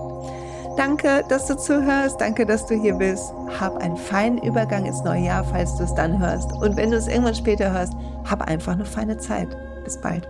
Danke, 0.77 1.23
dass 1.27 1.47
du 1.47 1.57
zuhörst. 1.57 2.21
Danke, 2.21 2.45
dass 2.45 2.65
du 2.65 2.75
hier 2.75 2.95
bist. 2.95 3.33
Hab 3.59 3.75
einen 3.77 3.97
feinen 3.97 4.37
Übergang 4.37 4.85
ins 4.85 5.03
neue 5.03 5.25
Jahr, 5.25 5.43
falls 5.43 5.75
du 5.75 5.83
es 5.83 5.93
dann 5.93 6.19
hörst. 6.19 6.53
Und 6.53 6.77
wenn 6.77 6.91
du 6.91 6.97
es 6.97 7.07
irgendwann 7.07 7.35
später 7.35 7.73
hörst, 7.73 7.93
hab 8.29 8.41
einfach 8.43 8.73
eine 8.73 8.85
feine 8.85 9.17
Zeit. 9.17 9.49
Bis 9.83 9.99
bald. 9.99 10.27